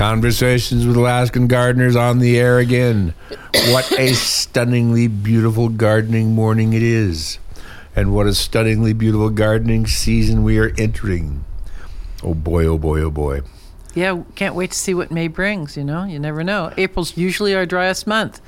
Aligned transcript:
Conversations 0.00 0.86
with 0.86 0.96
Alaskan 0.96 1.46
gardeners 1.46 1.94
on 1.94 2.20
the 2.20 2.38
air 2.38 2.58
again. 2.58 3.12
What 3.68 3.92
a 3.92 4.14
stunningly 4.14 5.08
beautiful 5.08 5.68
gardening 5.68 6.34
morning 6.34 6.72
it 6.72 6.82
is. 6.82 7.38
And 7.94 8.14
what 8.14 8.26
a 8.26 8.32
stunningly 8.32 8.94
beautiful 8.94 9.28
gardening 9.28 9.86
season 9.86 10.42
we 10.42 10.58
are 10.58 10.72
entering. 10.78 11.44
Oh 12.22 12.32
boy, 12.32 12.64
oh 12.64 12.78
boy, 12.78 13.02
oh 13.02 13.10
boy. 13.10 13.42
Yeah, 13.94 14.22
can't 14.36 14.54
wait 14.54 14.70
to 14.70 14.78
see 14.78 14.94
what 14.94 15.10
May 15.10 15.28
brings, 15.28 15.76
you 15.76 15.84
know? 15.84 16.04
You 16.04 16.18
never 16.18 16.42
know. 16.42 16.72
April's 16.78 17.18
usually 17.18 17.54
our 17.54 17.66
driest 17.66 18.06
month. 18.06 18.40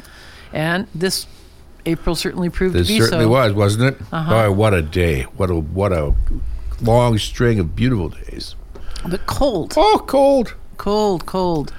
And 0.55 0.87
this 0.95 1.27
April 1.85 2.17
certainly 2.17 2.49
proved 2.49 2.75
This 2.75 2.87
to 2.87 2.95
be 2.95 3.01
certainly 3.01 3.27
so. 3.27 3.29
was, 3.29 3.53
wasn't 3.53 3.95
it? 3.95 4.01
Uh-huh. 4.11 4.49
Boy, 4.49 4.53
what 4.53 4.73
a 4.73 4.81
day. 4.81 5.25
What 5.37 5.51
a 5.51 5.57
what 5.57 5.93
a 5.93 6.15
long 6.81 7.19
string 7.19 7.59
of 7.59 7.77
beautiful 7.77 8.09
days. 8.09 8.55
But 9.07 9.27
cold. 9.27 9.75
Oh, 9.77 10.03
cold. 10.07 10.55
Cold, 10.77 11.27
cold. 11.27 11.73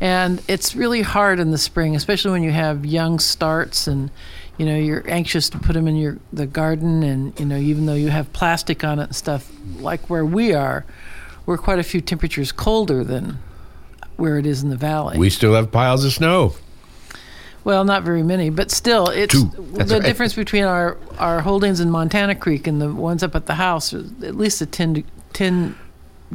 And 0.00 0.42
it's 0.48 0.74
really 0.74 1.02
hard 1.02 1.40
in 1.40 1.50
the 1.50 1.58
spring, 1.58 1.96
especially 1.96 2.30
when 2.30 2.42
you 2.42 2.52
have 2.52 2.84
young 2.84 3.18
starts 3.18 3.86
and 3.86 4.10
you 4.58 4.66
know 4.66 4.76
you're 4.76 5.08
anxious 5.10 5.48
to 5.50 5.58
put 5.58 5.72
them 5.72 5.88
in 5.88 5.96
your 5.96 6.18
the 6.32 6.46
garden 6.46 7.02
and 7.02 7.38
you 7.40 7.46
know 7.46 7.56
even 7.56 7.86
though 7.86 7.94
you 7.94 8.08
have 8.08 8.32
plastic 8.32 8.84
on 8.84 9.00
it 9.00 9.04
and 9.04 9.16
stuff 9.16 9.50
like 9.78 10.08
where 10.08 10.24
we 10.24 10.52
are, 10.52 10.84
we're 11.46 11.58
quite 11.58 11.78
a 11.78 11.82
few 11.82 12.00
temperatures 12.00 12.52
colder 12.52 13.02
than 13.02 13.38
where 14.16 14.38
it 14.38 14.46
is 14.46 14.62
in 14.62 14.70
the 14.70 14.76
valley. 14.76 15.18
We 15.18 15.30
still 15.30 15.54
have 15.54 15.72
piles 15.72 16.04
of 16.04 16.12
snow. 16.12 16.54
well, 17.64 17.84
not 17.84 18.04
very 18.04 18.22
many, 18.22 18.50
but 18.50 18.70
still 18.70 19.08
it's. 19.08 19.34
The 19.34 19.96
right. 19.96 20.02
difference 20.02 20.34
between 20.34 20.64
our 20.64 20.98
our 21.18 21.40
holdings 21.40 21.80
in 21.80 21.90
Montana 21.90 22.34
Creek 22.34 22.66
and 22.66 22.80
the 22.80 22.92
ones 22.92 23.22
up 23.22 23.34
at 23.34 23.46
the 23.46 23.54
house 23.54 23.92
at 23.92 24.36
least 24.36 24.60
a 24.60 24.66
10, 24.66 25.04
10 25.32 25.74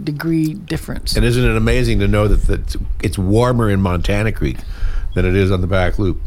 degree 0.01 0.53
difference. 0.53 1.15
And 1.15 1.25
isn't 1.25 1.43
it 1.43 1.55
amazing 1.55 1.99
to 1.99 2.07
know 2.07 2.27
that, 2.27 2.43
that 2.47 2.75
it's 3.03 3.17
warmer 3.17 3.69
in 3.69 3.81
Montana 3.81 4.31
Creek 4.31 4.57
than 5.15 5.25
it 5.25 5.35
is 5.35 5.51
on 5.51 5.61
the 5.61 5.67
back 5.67 5.99
loop? 5.99 6.19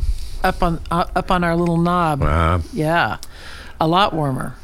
up 0.44 0.60
on 0.62 0.80
uh, 0.90 1.04
up 1.14 1.30
on 1.30 1.44
our 1.44 1.54
little 1.54 1.78
knob. 1.78 2.20
Uh, 2.22 2.58
Yeah, 2.72 3.18
a 3.80 3.86
lot 3.86 4.12
warmer. 4.12 4.54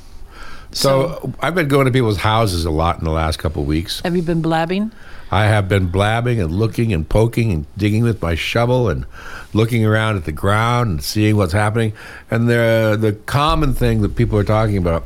so 0.73 1.33
I've 1.41 1.55
been 1.55 1.69
going 1.69 1.87
to 1.87 1.93
people's 1.93 2.19
houses 2.19 2.65
a 2.65 2.71
lot 2.71 2.99
in 2.99 3.05
the 3.05 3.11
last 3.13 3.39
couple 3.39 3.63
of 3.63 3.69
weeks. 3.69 4.01
Have 4.01 4.17
you 4.17 4.23
been 4.23 4.43
blabbing? 4.43 4.91
I 5.31 5.45
have 5.45 5.69
been 5.69 5.89
blabbing 5.89 6.41
and 6.41 6.53
looking 6.53 6.93
and 6.93 7.07
poking 7.09 7.53
and 7.53 7.67
digging 7.77 8.03
with 8.03 8.21
my 8.23 8.35
shovel 8.35 8.89
and 8.89 9.05
looking 9.53 9.85
around 9.85 10.17
at 10.17 10.25
the 10.25 10.33
ground 10.33 10.91
and 10.91 11.03
seeing 11.05 11.37
what's 11.37 11.53
happening. 11.53 11.93
And 12.31 12.49
the 12.49 12.97
the 13.01 13.13
common 13.13 13.73
thing 13.75 14.01
that 14.03 14.17
people 14.17 14.37
are 14.39 14.45
talking 14.45 14.79
about, 14.79 15.05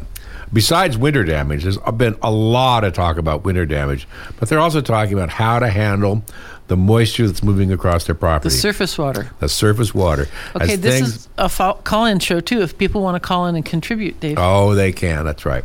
besides 0.53 0.97
winter 0.99 1.25
damage, 1.25 1.63
there's 1.65 1.79
been 1.97 2.17
a 2.23 2.31
lot 2.31 2.85
of 2.85 2.93
talk 2.93 3.17
about 3.19 3.45
winter 3.45 3.67
damage, 3.67 4.07
but 4.39 4.49
they're 4.49 4.59
also 4.61 4.81
talking 4.81 5.15
about 5.15 5.31
how 5.31 5.59
to 5.59 5.69
handle 5.69 6.23
the 6.69 6.77
moisture 6.77 7.27
that's 7.27 7.43
moving 7.43 7.73
across 7.73 8.05
their 8.07 8.15
property. 8.15 8.49
The 8.49 8.55
surface 8.61 8.97
water. 8.97 9.31
the 9.41 9.49
surface 9.49 9.93
water. 9.95 10.29
Okay, 10.57 10.75
As 10.75 10.81
this 10.81 10.95
things- 10.95 11.09
is 11.17 11.29
a 11.37 11.49
fo- 11.49 11.75
call-in 11.85 12.19
show 12.19 12.41
too. 12.41 12.63
If 12.63 12.79
people 12.79 13.03
want 13.03 13.17
to 13.17 13.21
call 13.21 13.47
in 13.47 13.57
and 13.57 13.65
contribute, 13.65 14.21
Dave. 14.21 14.37
Oh, 14.39 14.75
they 14.75 14.93
can. 14.93 15.25
That's 15.25 15.45
right. 15.45 15.65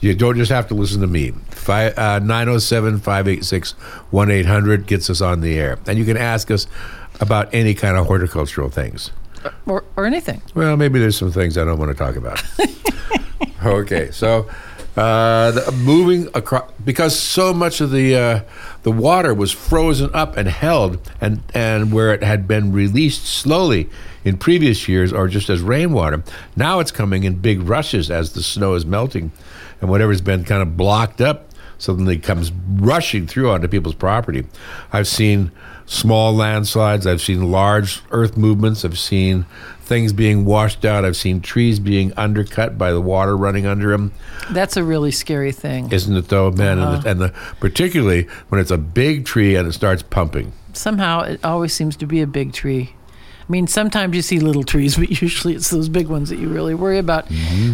You 0.00 0.14
don't 0.14 0.36
just 0.36 0.50
have 0.50 0.66
to 0.68 0.74
listen 0.74 1.00
to 1.02 1.06
me. 1.06 1.32
uh, 1.68 2.18
907 2.22 2.98
586 2.98 3.72
1800 4.10 4.86
gets 4.86 5.10
us 5.10 5.20
on 5.20 5.42
the 5.42 5.58
air. 5.58 5.78
And 5.86 5.98
you 5.98 6.04
can 6.04 6.16
ask 6.16 6.50
us 6.50 6.66
about 7.20 7.52
any 7.52 7.74
kind 7.74 7.96
of 7.96 8.06
horticultural 8.06 8.70
things. 8.70 9.10
or, 9.66 9.84
or 9.96 10.06
anything. 10.06 10.40
Well, 10.54 10.76
maybe 10.76 10.98
there's 10.98 11.16
some 11.16 11.30
things 11.30 11.58
I 11.58 11.64
don't 11.64 11.78
want 11.78 11.90
to 11.90 11.96
talk 11.96 12.16
about. 12.16 12.42
okay, 13.76 14.10
so 14.10 14.48
uh, 14.96 15.52
the, 15.52 15.72
moving 15.72 16.28
across 16.34 16.70
because 16.84 17.18
so 17.18 17.54
much 17.54 17.80
of 17.80 17.90
the 17.90 18.16
uh, 18.16 18.40
the 18.82 18.90
water 18.90 19.32
was 19.32 19.52
frozen 19.52 20.10
up 20.12 20.36
and 20.36 20.48
held, 20.48 20.98
and 21.20 21.42
and 21.54 21.92
where 21.92 22.12
it 22.12 22.22
had 22.22 22.48
been 22.48 22.72
released 22.72 23.24
slowly 23.24 23.88
in 24.24 24.36
previous 24.36 24.88
years 24.88 25.12
or 25.12 25.28
just 25.28 25.48
as 25.48 25.60
rainwater, 25.60 26.22
now 26.56 26.80
it's 26.80 26.90
coming 26.90 27.24
in 27.24 27.34
big 27.36 27.62
rushes 27.62 28.10
as 28.10 28.32
the 28.32 28.42
snow 28.42 28.74
is 28.74 28.84
melting, 28.84 29.30
and 29.80 29.88
whatever's 29.88 30.20
been 30.20 30.44
kind 30.44 30.62
of 30.62 30.76
blocked 30.76 31.20
up 31.20 31.48
suddenly 31.78 32.18
comes 32.18 32.50
rushing 32.50 33.26
through 33.26 33.50
onto 33.50 33.68
people's 33.68 33.94
property. 33.94 34.44
I've 34.92 35.06
seen 35.06 35.52
small 35.86 36.34
landslides. 36.34 37.06
I've 37.06 37.20
seen 37.20 37.50
large 37.50 38.02
earth 38.10 38.36
movements. 38.36 38.84
I've 38.84 38.98
seen 38.98 39.46
things 39.88 40.12
being 40.12 40.44
washed 40.44 40.84
out. 40.84 41.04
I've 41.04 41.16
seen 41.16 41.40
trees 41.40 41.80
being 41.80 42.12
undercut 42.16 42.76
by 42.76 42.92
the 42.92 43.00
water 43.00 43.36
running 43.36 43.66
under 43.66 43.90
them. 43.90 44.12
That's 44.50 44.76
a 44.76 44.84
really 44.84 45.10
scary 45.10 45.50
thing. 45.50 45.90
Isn't 45.90 46.14
it 46.14 46.28
though, 46.28 46.50
man? 46.50 46.78
And, 46.78 47.02
the, 47.02 47.10
and 47.10 47.20
the 47.20 47.28
particularly 47.58 48.28
when 48.50 48.60
it's 48.60 48.70
a 48.70 48.78
big 48.78 49.24
tree 49.24 49.56
and 49.56 49.66
it 49.66 49.72
starts 49.72 50.02
pumping. 50.02 50.52
Somehow, 50.74 51.22
it 51.22 51.44
always 51.44 51.72
seems 51.72 51.96
to 51.96 52.06
be 52.06 52.20
a 52.20 52.26
big 52.26 52.52
tree. 52.52 52.94
I 53.40 53.50
mean, 53.50 53.66
sometimes 53.66 54.14
you 54.14 54.20
see 54.20 54.38
little 54.38 54.62
trees, 54.62 54.96
but 54.98 55.22
usually 55.22 55.54
it's 55.54 55.70
those 55.70 55.88
big 55.88 56.08
ones 56.08 56.28
that 56.28 56.38
you 56.38 56.48
really 56.48 56.74
worry 56.74 56.98
about. 56.98 57.26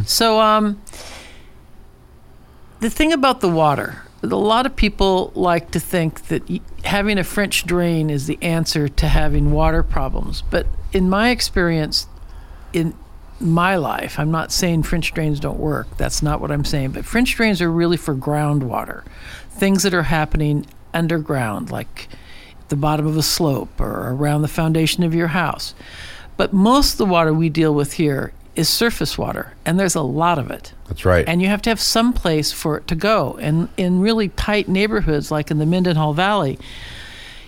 So, 0.06 0.40
um, 0.40 0.80
the 2.78 2.90
thing 2.90 3.12
about 3.12 3.40
the 3.40 3.48
water, 3.48 4.03
a 4.32 4.36
lot 4.36 4.66
of 4.66 4.76
people 4.76 5.32
like 5.34 5.70
to 5.72 5.80
think 5.80 6.28
that 6.28 6.42
having 6.84 7.18
a 7.18 7.24
French 7.24 7.64
drain 7.64 8.10
is 8.10 8.26
the 8.26 8.38
answer 8.42 8.88
to 8.88 9.08
having 9.08 9.52
water 9.52 9.82
problems. 9.82 10.42
But 10.42 10.66
in 10.92 11.08
my 11.08 11.30
experience, 11.30 12.06
in 12.72 12.94
my 13.40 13.76
life, 13.76 14.18
I'm 14.18 14.30
not 14.30 14.52
saying 14.52 14.84
French 14.84 15.12
drains 15.12 15.40
don't 15.40 15.58
work. 15.58 15.96
That's 15.96 16.22
not 16.22 16.40
what 16.40 16.50
I'm 16.50 16.64
saying. 16.64 16.92
But 16.92 17.04
French 17.04 17.34
drains 17.34 17.60
are 17.60 17.70
really 17.70 17.96
for 17.96 18.14
groundwater, 18.14 19.04
things 19.50 19.82
that 19.82 19.94
are 19.94 20.04
happening 20.04 20.66
underground, 20.92 21.70
like 21.70 22.08
the 22.68 22.76
bottom 22.76 23.06
of 23.06 23.16
a 23.16 23.22
slope 23.22 23.80
or 23.80 24.10
around 24.10 24.42
the 24.42 24.48
foundation 24.48 25.04
of 25.04 25.14
your 25.14 25.28
house. 25.28 25.74
But 26.36 26.52
most 26.52 26.92
of 26.92 26.98
the 26.98 27.06
water 27.06 27.32
we 27.32 27.48
deal 27.48 27.74
with 27.74 27.94
here 27.94 28.32
is 28.56 28.68
surface 28.68 29.18
water, 29.18 29.52
and 29.66 29.78
there's 29.78 29.94
a 29.94 30.00
lot 30.02 30.38
of 30.38 30.50
it. 30.50 30.72
That's 30.88 31.04
right. 31.04 31.26
And 31.28 31.42
you 31.42 31.48
have 31.48 31.62
to 31.62 31.70
have 31.70 31.80
some 31.80 32.12
place 32.12 32.52
for 32.52 32.76
it 32.76 32.86
to 32.88 32.94
go. 32.94 33.36
And 33.40 33.68
in 33.76 34.00
really 34.00 34.28
tight 34.30 34.68
neighborhoods, 34.68 35.30
like 35.30 35.50
in 35.50 35.58
the 35.58 35.66
Mendenhall 35.66 36.14
Valley, 36.14 36.58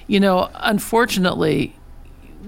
you 0.07 0.19
know, 0.21 0.51
unfortunately, 0.55 1.75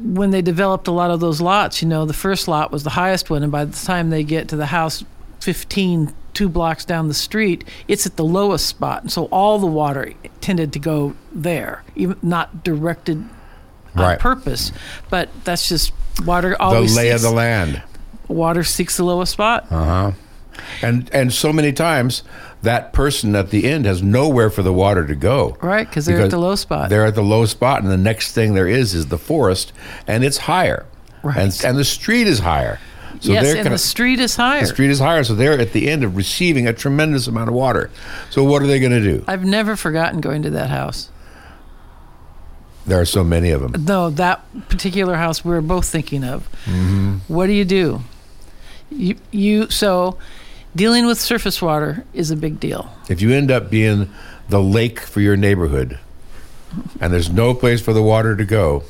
when 0.02 0.30
they 0.30 0.42
developed 0.42 0.86
a 0.88 0.92
lot 0.92 1.10
of 1.10 1.20
those 1.20 1.41
lots, 1.41 1.82
you 1.82 1.88
know, 1.88 2.04
the 2.04 2.12
first 2.12 2.48
lot 2.48 2.70
was 2.72 2.84
the 2.84 2.91
highest 2.91 3.30
one, 3.30 3.42
and 3.42 3.50
by 3.52 3.64
the 3.64 3.76
time 3.76 4.10
they 4.10 4.22
get 4.24 4.48
to 4.48 4.56
the 4.56 4.66
house 4.66 5.04
15, 5.41 6.12
two 6.34 6.48
blocks 6.48 6.84
down 6.84 7.08
the 7.08 7.14
street, 7.14 7.64
it's 7.88 8.06
at 8.06 8.16
the 8.16 8.24
lowest 8.24 8.66
spot. 8.66 9.02
And 9.02 9.10
so 9.12 9.24
all 9.26 9.58
the 9.58 9.66
water 9.66 10.12
tended 10.41 10.72
to 10.74 10.78
go 10.78 11.14
there, 11.32 11.82
even 11.97 12.16
not 12.22 12.62
directed 12.64 13.18
on 13.97 14.02
Right. 14.02 14.18
purpose, 14.18 14.70
but 15.10 15.28
that's 15.44 15.68
just 15.68 15.92
water 16.24 16.56
always. 16.60 16.94
the 16.94 17.00
lay 17.00 17.10
of 17.10 17.22
the 17.22 17.30
land. 17.30 17.82
Water 18.28 18.62
seeks 18.65 18.97
the 18.97 19.05
lowest 19.05 19.33
spot. 19.33 19.66
Uh-huh. 19.71 20.12
And 20.83 21.09
and 21.12 21.33
so 21.33 21.53
many 21.53 21.72
times 21.72 22.22
that 22.62 22.93
person 22.93 23.37
at 23.37 23.50
the 23.50 23.65
end 23.71 23.84
has 23.87 24.03
nowhere 24.03 24.50
for 24.50 24.62
the 24.62 24.72
water 24.72 25.06
to 25.06 25.15
go. 25.15 25.56
Right, 25.62 25.91
cause 25.91 26.06
they're 26.06 26.21
at 26.21 26.31
the 26.31 26.39
low 26.39 26.56
spot. 26.56 26.89
They're 26.91 27.06
at 27.06 27.15
the 27.15 27.22
low 27.22 27.47
spot, 27.47 27.83
and 27.83 27.91
the 27.91 27.97
next 27.97 28.33
thing 28.33 28.55
there 28.55 28.66
is 28.66 28.93
is 28.94 29.06
the 29.06 29.19
forest, 29.19 29.72
and 30.09 30.25
it's 30.25 30.39
higher, 30.39 30.84
Right. 31.22 31.37
and 31.37 31.61
and 31.65 31.78
the 31.78 31.84
street 31.84 32.27
is 32.27 32.41
higher. 32.41 32.81
So 33.21 33.33
yes, 33.33 33.43
they're 33.44 33.53
and 33.53 33.62
kinda- 33.65 33.71
the 33.71 33.78
street 33.78 34.19
is 34.19 34.34
higher. 34.37 34.60
the 34.62 34.66
street 34.66 34.91
is 34.91 34.99
higher, 34.99 35.22
so 35.25 35.34
they're 35.34 35.59
at 35.59 35.72
the 35.72 35.89
end 35.89 36.03
of 36.05 36.16
receiving 36.16 36.66
a 36.66 36.72
tremendous 36.72 37.27
amount 37.28 37.49
of 37.49 37.55
water. 37.55 37.91
So 38.31 38.43
what 38.45 38.60
are 38.62 38.66
they 38.66 38.78
going 38.81 38.93
to 38.93 39.00
do? 39.00 39.25
I've 39.28 39.45
never 39.45 39.77
forgotten 39.77 40.21
going 40.21 40.43
to 40.43 40.50
that 40.50 40.71
house. 40.71 41.10
There 42.87 43.00
are 43.00 43.05
so 43.05 43.22
many 43.22 43.50
of 43.50 43.60
them. 43.60 43.84
No, 43.84 44.10
that 44.10 44.41
particular 44.69 45.16
house 45.16 45.45
we 45.45 45.50
were 45.53 45.60
both 45.60 45.87
thinking 45.87 46.25
of. 46.25 46.49
Mm-hmm. 46.65 47.16
What 47.28 47.47
do 47.47 47.53
you 47.53 47.65
do? 47.65 48.03
You 48.91 49.16
you 49.31 49.71
so 49.71 50.19
dealing 50.75 51.06
with 51.06 51.21
surface 51.21 51.60
water 51.60 52.04
is 52.15 52.31
a 52.31 52.37
big 52.37 52.60
deal. 52.60 52.91
If 53.09 53.21
you 53.21 53.32
end 53.32 53.50
up 53.50 53.71
being 53.71 54.10
the 54.49 54.62
lake 54.62 55.00
for 55.00 55.21
your 55.21 55.37
neighborhood, 55.37 55.99
and 57.00 57.12
there's 57.12 57.31
no 57.31 57.54
place 57.54 57.81
for 57.81 57.93
the 57.93 58.03
water 58.03 58.36
to 58.36 58.45
go, 58.45 58.84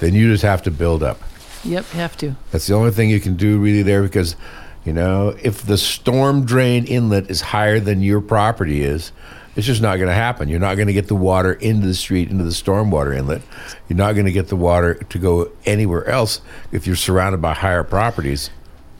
then 0.00 0.14
you 0.14 0.30
just 0.30 0.42
have 0.42 0.62
to 0.62 0.70
build 0.70 1.02
up. 1.02 1.20
Yep, 1.64 1.86
you 1.92 2.00
have 2.00 2.16
to. 2.18 2.36
That's 2.50 2.66
the 2.66 2.74
only 2.74 2.90
thing 2.90 3.10
you 3.10 3.20
can 3.20 3.36
do 3.36 3.58
really 3.58 3.82
there 3.82 4.02
because, 4.02 4.36
you 4.84 4.92
know, 4.92 5.34
if 5.42 5.62
the 5.62 5.78
storm 5.78 6.44
drain 6.44 6.84
inlet 6.84 7.30
is 7.30 7.40
higher 7.40 7.80
than 7.80 8.02
your 8.02 8.20
property 8.20 8.82
is, 8.82 9.12
it's 9.56 9.66
just 9.66 9.80
not 9.80 9.96
going 9.96 10.08
to 10.08 10.14
happen. 10.14 10.48
You're 10.48 10.60
not 10.60 10.74
going 10.74 10.88
to 10.88 10.92
get 10.92 11.08
the 11.08 11.14
water 11.14 11.52
into 11.52 11.86
the 11.86 11.94
street, 11.94 12.30
into 12.30 12.44
the 12.44 12.50
stormwater 12.50 13.16
inlet. 13.16 13.42
You're 13.88 13.96
not 13.96 14.12
going 14.12 14.26
to 14.26 14.32
get 14.32 14.48
the 14.48 14.56
water 14.56 14.94
to 14.94 15.18
go 15.18 15.52
anywhere 15.64 16.06
else 16.08 16.40
if 16.72 16.86
you're 16.86 16.96
surrounded 16.96 17.40
by 17.40 17.54
higher 17.54 17.84
properties. 17.84 18.50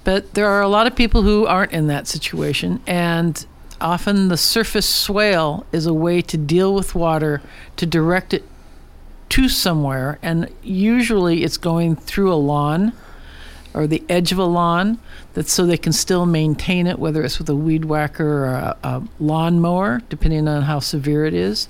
But 0.04 0.34
there 0.34 0.48
are 0.48 0.60
a 0.60 0.68
lot 0.68 0.86
of 0.86 0.94
people 0.94 1.22
who 1.22 1.46
aren't 1.46 1.72
in 1.72 1.86
that 1.88 2.06
situation, 2.06 2.80
and 2.86 3.44
often 3.80 4.28
the 4.28 4.36
surface 4.36 4.88
swale 4.88 5.66
is 5.72 5.86
a 5.86 5.94
way 5.94 6.22
to 6.22 6.36
deal 6.36 6.74
with 6.74 6.94
water 6.94 7.40
to 7.76 7.86
direct 7.86 8.34
it 8.34 8.44
to 9.30 9.48
somewhere, 9.48 10.18
and 10.22 10.48
usually 10.62 11.42
it's 11.42 11.56
going 11.56 11.96
through 11.96 12.32
a 12.32 12.36
lawn 12.36 12.92
or 13.72 13.88
the 13.88 14.04
edge 14.08 14.30
of 14.30 14.38
a 14.38 14.44
lawn, 14.44 14.98
that's 15.32 15.52
so 15.52 15.66
they 15.66 15.76
can 15.76 15.92
still 15.92 16.26
maintain 16.26 16.86
it, 16.86 16.96
whether 16.98 17.24
it's 17.24 17.38
with 17.38 17.48
a 17.48 17.56
weed 17.56 17.84
whacker 17.84 18.44
or 18.44 18.46
a, 18.46 18.76
a 18.84 19.02
lawnmower, 19.18 20.00
depending 20.08 20.46
on 20.46 20.62
how 20.62 20.78
severe 20.78 21.24
it 21.24 21.34
is. 21.34 21.68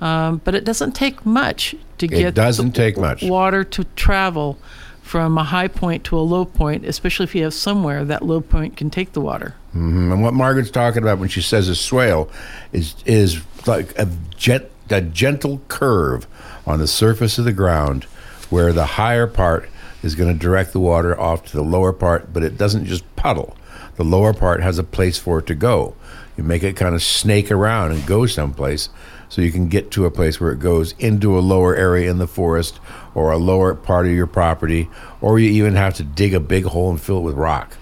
Um, 0.00 0.40
but 0.42 0.56
it 0.56 0.64
doesn't 0.64 0.92
take 0.96 1.24
much 1.24 1.76
to 1.98 2.08
get 2.08 2.20
It 2.20 2.34
doesn't 2.34 2.72
take 2.72 2.98
much. 2.98 3.22
water 3.22 3.62
to 3.62 3.84
travel 3.94 4.58
from 5.04 5.36
a 5.36 5.44
high 5.44 5.68
point 5.68 6.02
to 6.02 6.16
a 6.16 6.20
low 6.20 6.46
point, 6.46 6.86
especially 6.86 7.24
if 7.24 7.34
you 7.34 7.44
have 7.44 7.52
somewhere 7.52 8.06
that 8.06 8.22
low 8.24 8.40
point 8.40 8.74
can 8.74 8.88
take 8.88 9.12
the 9.12 9.20
water. 9.20 9.54
Mhm. 9.76 10.10
And 10.10 10.22
what 10.22 10.32
Margaret's 10.32 10.70
talking 10.70 11.02
about 11.02 11.18
when 11.18 11.28
she 11.28 11.42
says 11.42 11.68
a 11.68 11.74
swale 11.74 12.30
is 12.72 12.94
is 13.04 13.40
like 13.66 13.92
a, 13.98 14.08
gent, 14.38 14.64
a 14.88 15.02
gentle 15.02 15.60
curve 15.68 16.26
on 16.66 16.78
the 16.78 16.86
surface 16.86 17.38
of 17.38 17.44
the 17.44 17.52
ground 17.52 18.04
where 18.48 18.72
the 18.72 18.86
higher 18.86 19.26
part 19.26 19.68
is 20.02 20.14
going 20.14 20.32
to 20.32 20.38
direct 20.38 20.72
the 20.72 20.80
water 20.80 21.18
off 21.20 21.44
to 21.46 21.56
the 21.56 21.62
lower 21.62 21.92
part, 21.92 22.32
but 22.32 22.42
it 22.42 22.56
doesn't 22.56 22.86
just 22.86 23.04
puddle. 23.14 23.54
The 23.96 24.04
lower 24.04 24.32
part 24.32 24.62
has 24.62 24.78
a 24.78 24.82
place 24.82 25.18
for 25.18 25.40
it 25.40 25.46
to 25.48 25.54
go. 25.54 25.94
You 26.36 26.44
make 26.44 26.62
it 26.62 26.76
kind 26.76 26.94
of 26.94 27.02
snake 27.02 27.50
around 27.50 27.92
and 27.92 28.06
go 28.06 28.24
someplace 28.24 28.88
so 29.28 29.42
you 29.42 29.52
can 29.52 29.68
get 29.68 29.90
to 29.92 30.06
a 30.06 30.10
place 30.10 30.40
where 30.40 30.50
it 30.50 30.60
goes 30.60 30.94
into 30.98 31.38
a 31.38 31.40
lower 31.40 31.76
area 31.76 32.10
in 32.10 32.18
the 32.18 32.26
forest 32.26 32.80
or 33.14 33.30
a 33.30 33.38
lower 33.38 33.74
part 33.74 34.06
of 34.06 34.12
your 34.12 34.26
property, 34.26 34.88
or 35.20 35.38
you 35.38 35.48
even 35.50 35.74
have 35.76 35.94
to 35.94 36.02
dig 36.02 36.34
a 36.34 36.40
big 36.40 36.64
hole 36.64 36.90
and 36.90 37.00
fill 37.00 37.18
it 37.18 37.22
with 37.22 37.34
rock. 37.36 37.76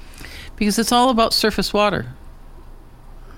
because 0.57 0.79
it's 0.79 0.93
all 0.93 1.11
about 1.11 1.33
surface 1.33 1.73
water. 1.73 2.07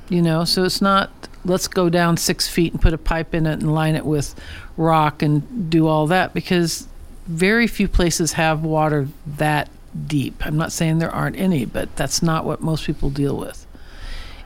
You 0.09 0.21
know, 0.21 0.45
so 0.45 0.65
it's 0.65 0.83
not 0.83 1.11
let's 1.45 1.69
go 1.69 1.89
down 1.89 2.17
six 2.17 2.49
feet 2.49 2.73
and 2.73 2.81
put 2.81 2.93
a 2.93 2.99
pipe 2.99 3.35
in 3.35 3.47
it 3.47 3.55
and 3.55 3.75
line 3.75 3.95
it 3.95 4.05
with 4.05 4.35
rock 4.77 5.23
and 5.23 5.71
do 5.71 5.87
all 5.87 6.07
that 6.09 6.35
because 6.35 6.89
very 7.27 7.67
few 7.67 7.89
places 7.89 8.33
have 8.33 8.63
water 8.63 9.09
that 9.27 9.71
deep. 10.07 10.45
I'm 10.45 10.57
not 10.57 10.73
saying 10.73 10.99
there 10.99 11.11
aren't 11.11 11.37
any, 11.37 11.65
but 11.65 11.95
that's 11.97 12.23
not 12.23 12.45
what 12.45 12.61
most 12.61 12.85
people 12.85 13.11
deal 13.11 13.37
with. 13.37 13.67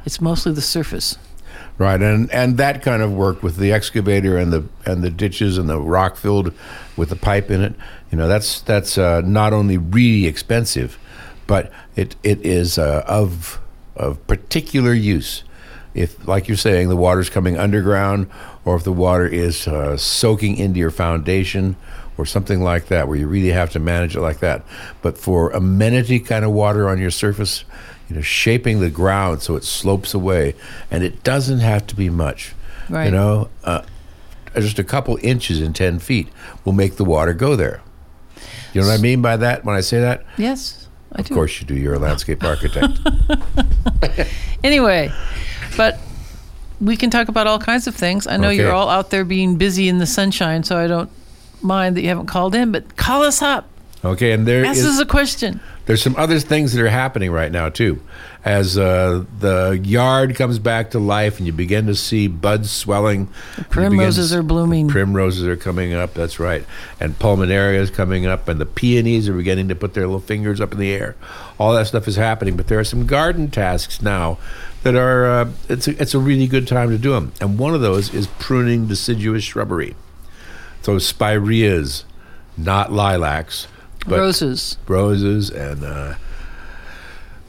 It's 0.04 0.20
mostly 0.20 0.52
the 0.52 0.60
surface. 0.62 1.18
Right, 1.78 2.02
and 2.02 2.28
and 2.32 2.58
that 2.58 2.82
kind 2.82 3.02
of 3.02 3.12
work 3.12 3.40
with 3.40 3.56
the 3.56 3.70
excavator 3.70 4.36
and 4.36 4.52
the 4.52 4.64
and 4.84 5.04
the 5.04 5.10
ditches 5.10 5.56
and 5.58 5.68
the 5.68 5.80
rock 5.80 6.16
filled 6.16 6.52
with 6.96 7.08
the 7.08 7.16
pipe 7.16 7.52
in 7.52 7.62
it. 7.62 7.74
You 8.10 8.18
know, 8.18 8.26
that's 8.26 8.60
that's 8.62 8.98
uh, 8.98 9.20
not 9.20 9.52
only 9.52 9.78
really 9.78 10.26
expensive, 10.26 10.98
but 11.46 11.70
it 11.94 12.16
it 12.24 12.44
is 12.44 12.78
uh, 12.78 13.04
of 13.06 13.60
of 13.94 14.24
particular 14.26 14.92
use. 14.92 15.44
If, 15.94 16.28
like 16.28 16.48
you're 16.48 16.56
saying, 16.56 16.88
the 16.90 16.96
water's 16.96 17.30
coming 17.30 17.56
underground, 17.56 18.28
or 18.64 18.76
if 18.76 18.84
the 18.84 18.92
water 18.92 19.26
is 19.26 19.66
uh, 19.66 19.96
soaking 19.96 20.56
into 20.56 20.78
your 20.78 20.90
foundation, 20.90 21.76
or 22.16 22.26
something 22.26 22.60
like 22.60 22.86
that, 22.86 23.08
where 23.08 23.16
you 23.16 23.28
really 23.28 23.50
have 23.50 23.70
to 23.70 23.78
manage 23.78 24.16
it 24.16 24.20
like 24.20 24.40
that. 24.40 24.64
But 25.00 25.16
for 25.16 25.50
amenity 25.50 26.18
kind 26.18 26.44
of 26.44 26.50
water 26.50 26.88
on 26.88 26.98
your 26.98 27.10
surface, 27.10 27.64
you 28.08 28.16
know, 28.16 28.22
shaping 28.22 28.80
the 28.80 28.90
ground 28.90 29.42
so 29.42 29.56
it 29.56 29.64
slopes 29.64 30.14
away, 30.14 30.54
and 30.90 31.02
it 31.04 31.22
doesn't 31.22 31.60
have 31.60 31.86
to 31.88 31.96
be 31.96 32.08
much. 32.08 32.54
Right. 32.88 33.06
You 33.06 33.10
know, 33.12 33.48
uh, 33.64 33.82
just 34.54 34.78
a 34.78 34.84
couple 34.84 35.18
inches 35.22 35.60
in 35.60 35.72
ten 35.74 35.98
feet 35.98 36.28
will 36.64 36.72
make 36.72 36.96
the 36.96 37.04
water 37.04 37.34
go 37.34 37.54
there. 37.56 37.80
You 38.72 38.80
know 38.82 38.86
what 38.88 38.98
I 38.98 39.02
mean 39.02 39.20
by 39.22 39.36
that 39.36 39.64
when 39.64 39.74
I 39.76 39.80
say 39.80 40.00
that? 40.00 40.24
Yes, 40.36 40.88
I 41.12 41.20
Of 41.20 41.26
do. 41.26 41.34
course 41.34 41.60
you 41.60 41.66
do. 41.66 41.74
You're 41.74 41.94
a 41.94 41.98
landscape 41.98 42.42
architect. 42.44 42.98
Anyway, 44.64 45.12
but 45.76 45.98
we 46.80 46.96
can 46.96 47.10
talk 47.10 47.28
about 47.28 47.46
all 47.46 47.58
kinds 47.60 47.86
of 47.86 47.94
things. 47.94 48.26
I 48.26 48.36
know 48.36 48.48
Okay. 48.48 48.56
you're 48.56 48.72
all 48.72 48.88
out 48.88 49.10
there 49.10 49.24
being 49.24 49.56
busy 49.56 49.88
in 49.88 49.98
the 49.98 50.06
sunshine, 50.06 50.64
so 50.64 50.76
I 50.76 50.86
don't 50.88 51.08
mind 51.62 51.96
that 51.96 52.02
you 52.02 52.08
haven't 52.08 52.26
called 52.26 52.54
in, 52.56 52.72
but 52.72 52.96
call 52.96 53.22
us 53.22 53.40
up. 53.40 53.68
Okay, 54.04 54.32
and 54.32 54.46
there 54.46 54.64
Ask 54.64 54.78
is 54.80 54.86
us 54.86 54.98
a 55.00 55.06
question. 55.06 55.60
There's 55.88 56.02
some 56.02 56.16
other 56.16 56.38
things 56.38 56.74
that 56.74 56.82
are 56.82 56.90
happening 56.90 57.30
right 57.30 57.50
now 57.50 57.70
too, 57.70 57.98
as 58.44 58.76
uh, 58.76 59.24
the 59.38 59.80
yard 59.82 60.36
comes 60.36 60.58
back 60.58 60.90
to 60.90 60.98
life 60.98 61.38
and 61.38 61.46
you 61.46 61.52
begin 61.54 61.86
to 61.86 61.94
see 61.94 62.28
buds 62.28 62.70
swelling. 62.70 63.30
begin 63.56 63.70
Primroses 63.70 64.34
are 64.34 64.42
blooming. 64.42 64.88
Primroses 64.88 65.46
are 65.46 65.56
coming 65.56 65.94
up. 65.94 66.12
That's 66.12 66.38
right, 66.38 66.62
and 67.00 67.18
pulmonaria 67.18 67.78
is 67.78 67.90
coming 67.90 68.26
up, 68.26 68.48
and 68.48 68.60
the 68.60 68.66
peonies 68.66 69.30
are 69.30 69.32
beginning 69.32 69.68
to 69.68 69.74
put 69.74 69.94
their 69.94 70.04
little 70.04 70.20
fingers 70.20 70.60
up 70.60 70.72
in 70.72 70.78
the 70.78 70.92
air. 70.92 71.16
All 71.58 71.72
that 71.72 71.86
stuff 71.86 72.06
is 72.06 72.16
happening, 72.16 72.54
but 72.54 72.66
there 72.66 72.78
are 72.78 72.84
some 72.84 73.06
garden 73.06 73.50
tasks 73.50 74.02
now 74.02 74.36
that 74.82 74.94
are 74.94 75.24
uh, 75.24 75.50
it's 75.70 75.88
a, 75.88 76.02
it's 76.02 76.12
a 76.12 76.18
really 76.18 76.46
good 76.46 76.68
time 76.68 76.90
to 76.90 76.98
do 76.98 77.12
them, 77.12 77.32
and 77.40 77.58
one 77.58 77.74
of 77.74 77.80
those 77.80 78.12
is 78.12 78.26
pruning 78.38 78.88
deciduous 78.88 79.42
shrubbery. 79.42 79.96
So 80.82 80.98
spireas, 80.98 82.04
not 82.58 82.92
lilacs, 82.92 83.68
but 84.06 84.18
Roses. 84.18 84.78
roses 84.86 85.50
and 85.50 85.84
uh, 85.84 86.14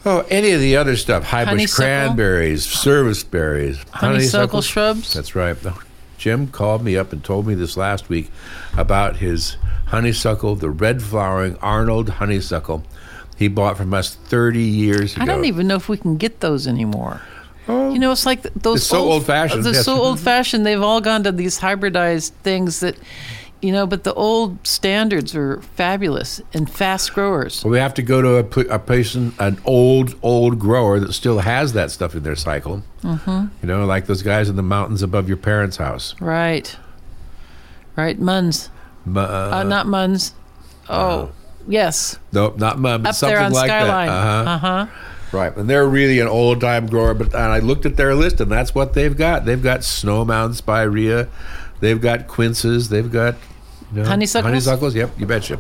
oh, 0.06 0.26
any 0.30 0.52
of 0.52 0.60
the 0.62 0.76
other 0.76 0.96
stuff. 0.96 1.24
High 1.24 1.46
bush 1.46 1.74
cranberries, 1.74 2.66
service 2.66 3.24
berries, 3.24 3.78
Honeysuckle 3.92 4.62
shrubs. 4.62 5.14
That's 5.14 5.36
right. 5.36 5.58
Jim 6.18 6.48
called 6.48 6.84
me 6.84 6.98
up 6.98 7.14
and 7.14 7.24
told 7.24 7.48
me 7.48 7.54
this 7.54 7.78
last 7.78 8.10
week 8.10 8.30
about 8.78 9.18
his 9.18 9.56
honeysuckle, 9.88 10.56
the 10.56 10.70
red 10.70 11.02
flowering 11.02 11.56
Arnold 11.62 12.10
honeysuckle 12.10 12.84
he 13.38 13.48
bought 13.48 13.78
from 13.78 13.94
us 13.94 14.16
30 14.16 14.60
years 14.62 15.16
ago. 15.16 15.24
I 15.24 15.26
don't 15.26 15.46
even 15.46 15.66
know 15.66 15.76
if 15.78 15.88
we 15.88 15.96
can 15.96 16.18
get 16.18 16.42
those 16.42 16.68
anymore. 16.68 17.22
you 17.70 17.98
know, 17.98 18.12
it's 18.12 18.26
like 18.26 18.42
those. 18.42 18.80
It's 18.80 18.86
so 18.88 19.00
old-fashioned, 19.10 19.64
They're 19.64 19.74
yes. 19.74 19.86
so 19.86 20.02
old 20.02 20.20
fashioned. 20.20 20.66
They've 20.66 20.82
all 20.82 21.00
gone 21.00 21.24
to 21.24 21.32
these 21.32 21.58
hybridized 21.60 22.32
things 22.44 22.82
that, 22.82 22.98
you 23.62 23.72
know. 23.72 23.86
But 23.88 24.04
the 24.04 24.14
old 24.14 24.66
standards 24.68 25.36
are 25.36 25.62
fabulous 25.62 26.42
and 26.54 26.70
fast 26.70 27.14
growers. 27.14 27.64
Well, 27.64 27.72
we 27.72 27.80
have 27.80 27.94
to 27.96 28.02
go 28.02 28.22
to 28.22 28.38
a, 28.70 28.76
a 28.76 28.80
person, 28.80 29.34
an 29.40 29.60
old, 29.66 30.16
old 30.22 30.60
grower 30.60 31.00
that 31.00 31.14
still 31.14 31.40
has 31.40 31.74
that 31.74 31.92
stuff 31.92 32.16
in 32.16 32.24
their 32.24 32.36
cycle. 32.36 32.84
Mm-hmm. 33.04 33.48
You 33.62 33.68
know, 33.68 33.86
like 33.86 34.06
those 34.06 34.22
guys 34.24 34.50
in 34.50 34.56
the 34.56 34.64
mountains 34.64 35.02
above 35.04 35.28
your 35.28 35.38
parents' 35.38 35.78
house. 35.78 36.16
Right. 36.22 36.76
Right. 37.96 38.20
Muns. 38.20 38.70
Mu- 39.06 39.20
Uh, 39.20 39.64
not 39.64 39.86
Muns. 39.86 40.34
Oh, 40.90 41.32
yes. 41.68 42.18
no, 42.32 42.54
not 42.58 42.82
but 42.82 43.06
Up 43.06 43.16
something 43.16 43.36
there 43.36 43.46
on 43.46 43.52
like 43.54 43.68
Skyline. 43.70 44.08
that. 44.08 44.14
Uh-huh. 44.14 44.50
Uh 44.52 44.58
huh. 44.58 44.88
Right, 45.32 45.56
and 45.56 45.70
they're 45.70 45.88
really 45.88 46.20
an 46.20 46.28
old 46.28 46.60
time 46.60 46.88
grower. 46.88 47.14
But 47.14 47.28
and 47.36 47.54
I 47.54 47.60
looked 47.60 47.86
at 47.86 47.98
their 47.98 48.16
list, 48.16 48.42
and 48.42 48.52
that's 48.52 48.74
what 48.74 48.94
they've 48.96 49.16
got. 49.16 49.46
They've 49.46 49.62
got 49.62 49.82
Snowmound 49.82 50.56
spirea, 50.56 51.28
they've 51.80 52.00
got 52.00 52.28
quinces, 52.28 52.90
they've 52.90 53.12
got 53.12 53.36
you 53.94 54.04
know, 54.04 54.08
Honeysuckles? 54.10 54.46
Honeysuckles, 54.46 54.96
yep, 54.96 55.12
you 55.20 55.26
betcha. 55.26 55.60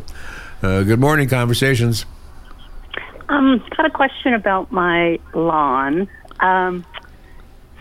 Uh, 0.61 0.83
good 0.83 0.99
morning, 0.99 1.27
conversations. 1.29 2.05
Um, 3.29 3.63
got 3.77 3.85
a 3.85 3.89
question 3.91 4.33
about 4.33 4.71
my 4.71 5.19
lawn. 5.33 6.09
Um, 6.39 6.85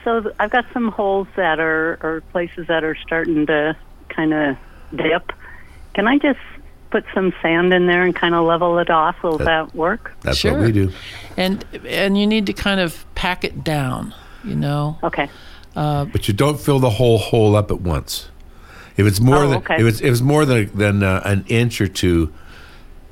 so 0.04 0.20
th- 0.20 0.34
I've 0.38 0.50
got 0.50 0.66
some 0.72 0.88
holes 0.92 1.26
that 1.36 1.58
are, 1.58 1.98
or 2.02 2.22
places 2.32 2.66
that 2.68 2.84
are 2.84 2.94
starting 2.96 3.46
to 3.46 3.76
kind 4.08 4.32
of 4.34 4.56
dip. 4.94 5.32
Can 5.94 6.06
I 6.06 6.18
just 6.18 6.38
put 6.90 7.04
some 7.14 7.32
sand 7.42 7.72
in 7.74 7.86
there 7.86 8.02
and 8.04 8.14
kind 8.14 8.34
of 8.34 8.46
level 8.46 8.78
it 8.78 8.90
off? 8.90 9.22
Will 9.22 9.38
that 9.38 9.74
work? 9.74 10.12
That's 10.20 10.38
Sure. 10.38 10.52
what 10.52 10.62
we 10.62 10.72
do. 10.72 10.92
And 11.36 11.64
and 11.86 12.16
you 12.18 12.26
need 12.26 12.46
to 12.46 12.52
kind 12.52 12.80
of 12.80 13.04
pack 13.14 13.44
it 13.44 13.64
down. 13.64 14.14
You 14.48 14.56
know. 14.56 14.98
Okay. 15.02 15.28
But 15.74 16.26
you 16.28 16.34
don't 16.34 16.58
fill 16.58 16.78
the 16.80 16.90
whole 16.90 17.18
hole 17.18 17.54
up 17.54 17.70
at 17.70 17.80
once. 17.80 18.28
If 18.96 19.06
it's 19.06 19.20
more 19.20 19.36
Oh, 19.44 19.48
than 19.48 19.58
okay. 19.58 19.76
if 19.76 19.86
it's, 19.86 20.00
if 20.00 20.06
it's 20.10 20.20
more 20.20 20.44
than 20.44 20.70
than 20.76 21.02
uh, 21.04 21.22
an 21.24 21.44
inch 21.48 21.80
or 21.80 21.86
two, 21.86 22.32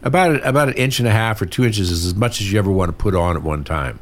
about 0.02 0.44
about 0.44 0.68
an 0.68 0.74
inch 0.74 0.98
and 0.98 1.06
a 1.06 1.12
half 1.12 1.40
or 1.40 1.46
two 1.46 1.64
inches 1.64 1.90
is 1.92 2.04
as 2.04 2.14
much 2.14 2.40
as 2.40 2.50
you 2.52 2.58
ever 2.58 2.70
want 2.72 2.88
to 2.88 2.92
put 2.92 3.14
on 3.14 3.36
at 3.36 3.42
one 3.42 3.62
time. 3.62 4.00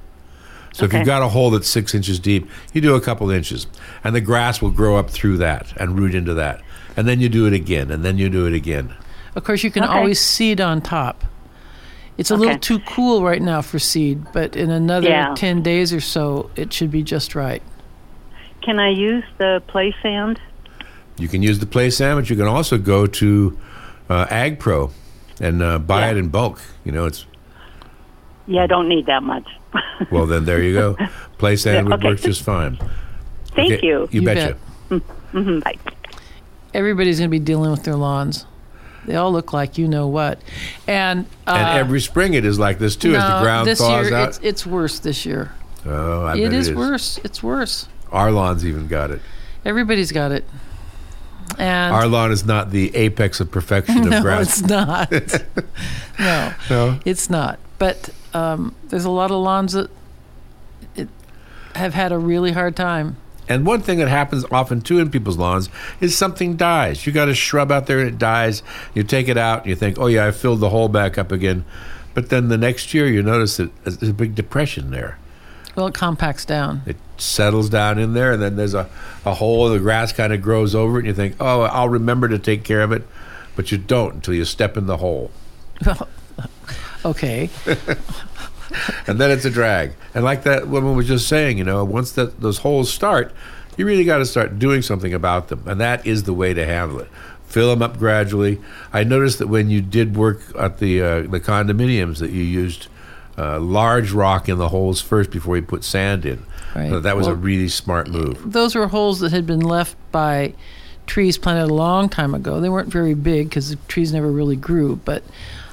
So 0.72 0.86
if 0.86 0.92
you've 0.92 1.06
got 1.06 1.22
a 1.22 1.28
hole 1.28 1.50
that's 1.50 1.68
six 1.68 1.94
inches 1.94 2.18
deep, 2.18 2.48
you 2.72 2.80
do 2.80 2.96
a 2.96 3.00
couple 3.00 3.30
inches, 3.30 3.68
and 4.02 4.12
the 4.16 4.20
grass 4.20 4.60
will 4.60 4.72
grow 4.72 4.96
up 4.96 5.08
through 5.08 5.36
that 5.36 5.72
and 5.76 5.96
root 5.96 6.16
into 6.16 6.34
that, 6.34 6.62
and 6.96 7.06
then 7.06 7.20
you 7.20 7.28
do 7.28 7.46
it 7.46 7.52
again, 7.52 7.92
and 7.92 8.04
then 8.04 8.18
you 8.18 8.28
do 8.28 8.46
it 8.46 8.54
again. 8.54 8.92
Of 9.36 9.44
course, 9.44 9.62
you 9.62 9.70
can 9.70 9.84
Okay. 9.84 9.92
always 9.92 10.18
seed 10.18 10.60
on 10.60 10.80
top. 10.80 11.22
It's 12.16 12.30
a 12.30 12.36
little 12.36 12.58
too 12.58 12.78
cool 12.80 13.22
right 13.24 13.42
now 13.42 13.60
for 13.60 13.78
seed, 13.78 14.24
but 14.32 14.54
in 14.54 14.70
another 14.70 15.08
Yeah. 15.08 15.34
10 15.36 15.62
days 15.62 15.92
or 15.92 16.00
so, 16.00 16.48
it 16.54 16.72
should 16.72 16.90
be 16.90 17.02
just 17.02 17.34
right. 17.34 17.62
Can 18.62 18.78
I 18.78 18.90
use 18.90 19.24
the 19.38 19.62
play 19.66 19.94
sand? 20.02 20.40
You 21.18 21.28
can 21.28 21.42
use 21.42 21.58
the 21.58 21.66
play 21.66 21.90
sand, 21.90 22.18
but 22.20 22.30
You 22.30 22.36
can 22.36 22.46
also 22.46 22.78
go 22.78 23.06
to 23.06 23.58
uh, 24.08 24.26
Ag 24.30 24.58
Pro 24.60 24.90
and 25.40 25.60
uh, 25.62 25.78
buy 25.80 26.06
Yeah. 26.06 26.10
it 26.12 26.16
in 26.18 26.28
bulk. 26.28 26.60
You 26.84 26.92
know, 26.92 27.04
it's 27.06 27.26
Yeah, 28.46 28.62
I 28.62 28.66
don't 28.66 28.88
need 28.88 29.06
that 29.06 29.22
much. 29.22 29.46
well. 30.12 30.26
Then 30.26 30.44
there 30.44 30.62
you 30.62 30.72
go. 30.72 30.96
Play 31.38 31.56
sandwich 31.56 31.94
okay. 31.94 32.08
works 32.08 32.22
just 32.22 32.42
fine. 32.42 32.78
Thank 33.56 33.72
Okay, 33.72 33.86
you. 33.86 34.00
You, 34.12 34.20
You 34.20 34.22
betcha. 34.22 34.56
bet. 34.88 35.00
hmm 35.32 35.58
Bye. 35.60 35.74
Everybody's 36.72 37.18
going 37.18 37.28
to 37.28 37.30
be 37.30 37.38
dealing 37.44 37.70
with 37.70 37.82
their 37.84 37.96
lawns. 37.96 38.46
They 39.06 39.16
all 39.16 39.32
look 39.32 39.52
like 39.52 39.76
you 39.78 39.86
know 39.88 40.06
what. 40.08 40.40
And, 40.86 41.26
uh, 41.46 41.52
And 41.56 41.78
every 41.78 42.00
spring 42.00 42.34
it 42.34 42.44
is 42.44 42.58
like 42.58 42.78
this 42.78 42.96
too, 42.96 43.14
as 43.14 43.22
the 43.22 43.40
ground 43.40 43.66
this 43.68 43.78
thaws 43.78 44.08
year, 44.08 44.16
out. 44.18 44.28
It's, 44.30 44.38
it's 44.42 44.66
worse 44.66 44.98
this 44.98 45.24
year. 45.26 45.52
oh, 45.86 46.24
I 46.24 46.36
It 46.36 46.52
is, 46.52 46.68
it 46.68 46.72
is 46.72 46.76
worse. 46.76 47.18
It's 47.24 47.42
worse. 47.42 47.88
Our 48.10 48.30
lawn's 48.30 48.64
even 48.64 48.86
got 48.86 49.10
it. 49.10 49.20
Everybody's 49.64 50.12
got 50.12 50.32
it. 50.32 50.44
And 51.58 51.94
Our 51.94 52.06
lawn 52.08 52.32
is 52.32 52.44
not 52.44 52.70
the 52.70 52.94
apex 52.96 53.38
of 53.40 53.50
perfection 53.50 53.98
of 53.98 54.04
no, 54.10 54.22
grass. 54.22 54.60
it's 54.60 54.68
not. 54.68 55.10
no, 56.18 56.52
No. 56.70 57.00
it's 57.04 57.28
not. 57.30 57.58
But 57.78 58.10
um, 58.32 58.74
there's 58.88 59.04
a 59.04 59.10
lot 59.10 59.30
of 59.30 59.36
lawns 59.42 59.72
that 59.72 59.90
it, 60.96 61.08
have 61.74 61.92
had 61.94 62.12
a 62.12 62.18
really 62.18 62.52
hard 62.52 62.74
time. 62.76 63.16
And 63.48 63.66
one 63.66 63.80
thing 63.80 63.98
that 63.98 64.08
happens 64.08 64.44
often 64.50 64.80
too 64.80 64.98
in 64.98 65.10
people's 65.10 65.36
lawns 65.36 65.68
is 66.00 66.16
something 66.16 66.56
dies. 66.56 67.06
You 67.06 67.12
got 67.12 67.28
a 67.28 67.34
shrub 67.34 67.70
out 67.70 67.86
there 67.86 68.00
and 68.00 68.08
it 68.08 68.18
dies. 68.18 68.62
You 68.94 69.02
take 69.02 69.28
it 69.28 69.36
out 69.36 69.60
and 69.60 69.68
you 69.68 69.76
think, 69.76 69.98
oh 69.98 70.06
yeah, 70.06 70.26
I 70.26 70.30
filled 70.30 70.60
the 70.60 70.70
hole 70.70 70.88
back 70.88 71.18
up 71.18 71.30
again. 71.30 71.64
But 72.14 72.30
then 72.30 72.48
the 72.48 72.58
next 72.58 72.94
year 72.94 73.06
you 73.06 73.22
notice 73.22 73.56
that 73.56 73.84
there's 73.84 74.10
a 74.10 74.14
big 74.14 74.34
depression 74.34 74.90
there. 74.90 75.18
Well, 75.76 75.88
it 75.88 75.94
compacts 75.94 76.44
down. 76.44 76.82
It 76.86 76.96
settles 77.16 77.68
down 77.68 77.98
in 77.98 78.14
there 78.14 78.32
and 78.32 78.42
then 78.42 78.56
there's 78.56 78.74
a, 78.74 78.88
a 79.24 79.34
hole, 79.34 79.68
the 79.68 79.78
grass 79.78 80.12
kind 80.12 80.32
of 80.32 80.40
grows 80.40 80.74
over 80.74 80.96
it 80.96 81.00
and 81.00 81.08
you 81.08 81.14
think, 81.14 81.36
oh, 81.40 81.62
I'll 81.62 81.88
remember 81.88 82.28
to 82.28 82.38
take 82.38 82.64
care 82.64 82.82
of 82.82 82.92
it. 82.92 83.02
But 83.56 83.70
you 83.70 83.78
don't 83.78 84.14
until 84.14 84.34
you 84.34 84.44
step 84.44 84.76
in 84.76 84.86
the 84.86 84.96
hole. 84.96 85.30
Well, 85.84 86.08
okay. 87.04 87.50
and 89.06 89.18
then 89.18 89.30
it's 89.30 89.44
a 89.44 89.50
drag. 89.50 89.92
And 90.14 90.24
like 90.24 90.44
that 90.44 90.68
woman 90.68 90.96
was 90.96 91.06
just 91.06 91.28
saying, 91.28 91.58
you 91.58 91.64
know, 91.64 91.84
once 91.84 92.12
that 92.12 92.40
those 92.40 92.58
holes 92.58 92.92
start, 92.92 93.32
you 93.76 93.86
really 93.86 94.04
got 94.04 94.18
to 94.18 94.26
start 94.26 94.58
doing 94.58 94.82
something 94.82 95.12
about 95.12 95.48
them, 95.48 95.62
and 95.66 95.80
that 95.80 96.06
is 96.06 96.24
the 96.24 96.34
way 96.34 96.54
to 96.54 96.64
handle 96.64 97.00
it. 97.00 97.08
Fill 97.46 97.70
them 97.70 97.82
up 97.82 97.98
gradually. 97.98 98.60
I 98.92 99.04
noticed 99.04 99.38
that 99.38 99.48
when 99.48 99.70
you 99.70 99.80
did 99.80 100.16
work 100.16 100.40
at 100.58 100.78
the 100.78 101.02
uh, 101.02 101.22
the 101.22 101.40
condominiums, 101.40 102.18
that 102.18 102.30
you 102.30 102.42
used 102.42 102.88
uh, 103.36 103.58
large 103.60 104.12
rock 104.12 104.48
in 104.48 104.58
the 104.58 104.68
holes 104.68 105.00
first 105.00 105.30
before 105.30 105.56
you 105.56 105.62
put 105.62 105.84
sand 105.84 106.24
in. 106.24 106.44
Right. 106.74 106.90
So 106.90 107.00
that 107.00 107.16
was 107.16 107.26
a 107.26 107.34
really 107.34 107.68
smart 107.68 108.08
move. 108.08 108.52
Those 108.52 108.74
were 108.74 108.88
holes 108.88 109.20
that 109.20 109.30
had 109.30 109.46
been 109.46 109.60
left 109.60 109.96
by 110.10 110.54
trees 111.06 111.38
planted 111.38 111.70
a 111.70 111.74
long 111.74 112.08
time 112.08 112.34
ago. 112.34 112.60
They 112.60 112.68
weren't 112.68 112.88
very 112.88 113.14
big 113.14 113.48
because 113.48 113.70
the 113.70 113.76
trees 113.88 114.12
never 114.12 114.30
really 114.30 114.56
grew, 114.56 114.96
but 114.96 115.22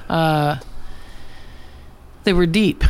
uh, 0.08 0.58
they 2.24 2.32
were 2.32 2.46
deep. 2.46 2.84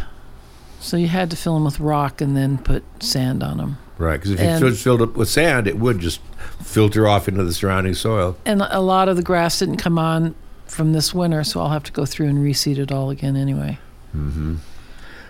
So 0.81 0.97
you 0.97 1.09
had 1.09 1.31
to 1.31 1.37
fill 1.37 1.55
them 1.55 1.65
with 1.65 1.79
rock 1.79 2.21
and 2.21 2.37
then 2.37 2.59
put 2.59 2.83
sand 3.03 3.43
on 3.43 3.59
them. 3.59 3.79
Right, 3.99 4.15
because 4.17 4.33
if 4.33 4.41
you 4.41 4.47
And- 4.47 4.61
filled, 4.61 4.77
filled 4.79 5.03
up 5.03 5.17
with 5.17 5.29
sand, 5.29 5.67
it 5.69 5.79
would 5.79 6.01
just 6.01 6.21
filter 6.63 7.07
off 7.07 7.29
into 7.29 7.45
the 7.45 7.53
surrounding 7.55 7.95
soil. 7.95 8.37
And 8.45 8.63
a 8.63 8.81
lot 8.81 9.09
of 9.09 9.17
the 9.17 9.23
grass 9.23 9.59
didn't 9.61 9.77
come 9.77 9.99
on 9.99 10.35
from 10.67 10.93
this 10.93 11.15
winter, 11.15 11.45
so 11.45 11.61
I'll 11.61 11.69
have 11.71 11.85
to 11.85 11.93
go 11.93 12.05
through 12.05 12.27
and 12.29 12.39
reseed 12.39 12.79
it 12.79 12.91
all 12.91 13.11
again 13.11 13.37
anyway. 13.37 13.79
Mm-hmm. 14.17 14.57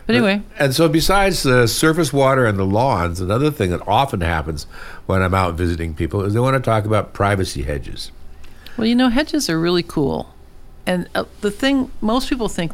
But 0.06 0.16
anyway, 0.16 0.42
And 0.58 0.74
so, 0.74 0.88
besides 0.88 1.42
the 1.42 1.68
surface 1.68 2.12
water 2.12 2.44
and 2.46 2.58
the 2.58 2.64
lawns, 2.66 3.20
another 3.20 3.50
thing 3.50 3.70
that 3.70 3.86
often 3.86 4.20
happens 4.20 4.64
when 5.06 5.22
I'm 5.22 5.34
out 5.34 5.54
visiting 5.54 5.94
people 5.94 6.22
is 6.22 6.32
they 6.34 6.40
want 6.40 6.54
to 6.54 6.60
talk 6.60 6.84
about 6.84 7.12
privacy 7.12 7.62
hedges. 7.62 8.10
Well, 8.76 8.86
you 8.86 8.94
know, 8.96 9.10
hedges 9.10 9.48
are 9.48 9.60
really 9.60 9.82
cool. 9.84 10.34
And 10.86 11.08
uh, 11.14 11.24
the 11.40 11.50
thing 11.52 11.92
most 12.00 12.28
people 12.28 12.48
think, 12.48 12.72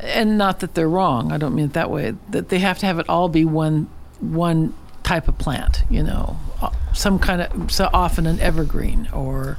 and 0.00 0.38
not 0.38 0.60
that 0.60 0.74
they're 0.74 0.88
wrong, 0.88 1.32
I 1.32 1.38
don't 1.38 1.54
mean 1.54 1.66
it 1.66 1.72
that 1.74 1.90
way, 1.90 2.14
that 2.30 2.48
they 2.48 2.58
have 2.58 2.78
to 2.78 2.86
have 2.86 2.98
it 2.98 3.08
all 3.08 3.28
be 3.28 3.44
one 3.44 3.88
one 4.20 4.74
type 5.02 5.28
of 5.28 5.38
plant, 5.38 5.82
you 5.90 6.02
know, 6.02 6.36
uh, 6.60 6.70
some 6.92 7.18
kind 7.18 7.42
of, 7.42 7.72
so 7.72 7.88
often 7.92 8.26
an 8.26 8.38
evergreen 8.38 9.08
or, 9.12 9.56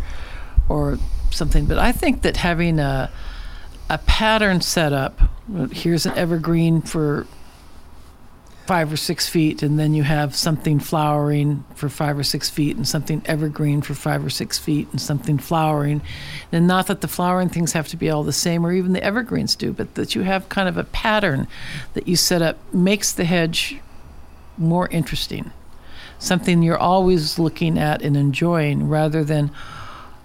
or 0.69 0.97
something. 1.31 1.65
But 1.65 1.77
I 1.79 1.91
think 1.91 2.21
that 2.21 2.37
having 2.37 2.79
a, 2.79 3.09
a 3.89 3.97
pattern 3.97 4.61
set 4.61 4.93
up, 4.93 5.19
uh, 5.53 5.65
here's 5.67 6.05
an 6.05 6.13
evergreen 6.17 6.81
for 6.81 7.25
five 8.71 8.93
or 8.93 8.95
six 8.95 9.27
feet, 9.27 9.61
and 9.63 9.77
then 9.77 9.93
you 9.93 10.01
have 10.01 10.33
something 10.33 10.79
flowering 10.79 11.61
for 11.75 11.89
five 11.89 12.17
or 12.17 12.23
six 12.23 12.49
feet, 12.49 12.77
and 12.77 12.87
something 12.87 13.21
evergreen 13.25 13.81
for 13.81 13.93
five 13.93 14.25
or 14.25 14.29
six 14.29 14.57
feet, 14.57 14.87
and 14.91 15.01
something 15.01 15.37
flowering. 15.37 16.01
And 16.53 16.67
not 16.67 16.87
that 16.87 17.01
the 17.01 17.09
flowering 17.09 17.49
things 17.49 17.73
have 17.73 17.89
to 17.89 17.97
be 17.97 18.09
all 18.09 18.23
the 18.23 18.31
same, 18.31 18.65
or 18.65 18.71
even 18.71 18.93
the 18.93 19.03
evergreens 19.03 19.57
do, 19.57 19.73
but 19.73 19.95
that 19.95 20.15
you 20.15 20.21
have 20.21 20.47
kind 20.47 20.69
of 20.69 20.77
a 20.77 20.85
pattern 20.85 21.47
that 21.95 22.07
you 22.07 22.15
set 22.15 22.41
up 22.41 22.55
makes 22.73 23.11
the 23.11 23.25
hedge 23.25 23.75
more 24.57 24.87
interesting. 24.87 25.51
Something 26.17 26.63
you're 26.63 26.77
always 26.77 27.37
looking 27.37 27.77
at 27.77 28.01
and 28.01 28.15
enjoying 28.15 28.87
rather 28.87 29.25
than, 29.25 29.51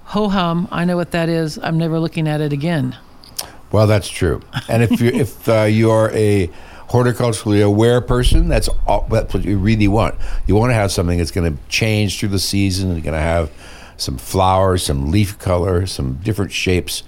ho 0.04 0.28
hum, 0.28 0.68
I 0.70 0.84
know 0.84 0.96
what 0.96 1.10
that 1.10 1.28
is, 1.28 1.58
I'm 1.58 1.78
never 1.78 1.98
looking 1.98 2.28
at 2.28 2.40
it 2.40 2.52
again. 2.52 2.96
Well, 3.72 3.88
that's 3.88 4.08
true. 4.08 4.40
And 4.68 4.84
if 4.84 5.00
you 5.00 5.10
if 5.10 5.48
uh, 5.48 5.62
you're 5.62 6.12
a 6.14 6.48
horticulturally 6.88 7.62
aware 7.64 8.00
person, 8.00 8.48
that's 8.48 8.68
all, 8.86 9.06
that's 9.10 9.34
what 9.34 9.44
you 9.44 9.58
really 9.58 9.88
want. 9.88 10.14
You 10.46 10.54
want 10.54 10.70
to 10.70 10.74
have 10.74 10.92
something 10.92 11.18
that's 11.18 11.30
going 11.30 11.56
to 11.56 11.62
change 11.68 12.18
through 12.18 12.28
the 12.30 12.38
season 12.38 12.90
and 12.90 13.02
going 13.02 13.14
to 13.14 13.20
have 13.20 13.50
some 13.96 14.18
flowers, 14.18 14.84
some 14.84 15.10
leaf 15.10 15.38
color, 15.38 15.86
some 15.86 16.14
different 16.22 16.52
shapes, 16.52 17.02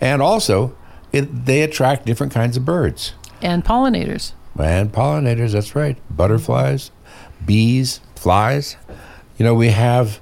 and 0.00 0.20
also 0.22 0.76
it, 1.12 1.46
they 1.46 1.62
attract 1.62 2.04
different 2.06 2.32
kinds 2.32 2.56
of 2.56 2.64
birds 2.64 3.12
And 3.40 3.64
pollinators. 3.64 4.32
and 4.58 4.92
pollinators. 4.92 5.52
That's 5.52 5.74
right, 5.74 5.96
butterflies, 6.14 6.90
bees, 7.44 8.00
flies. 8.14 8.76
You 9.38 9.44
know, 9.44 9.54
we 9.54 9.68
have 9.68 10.20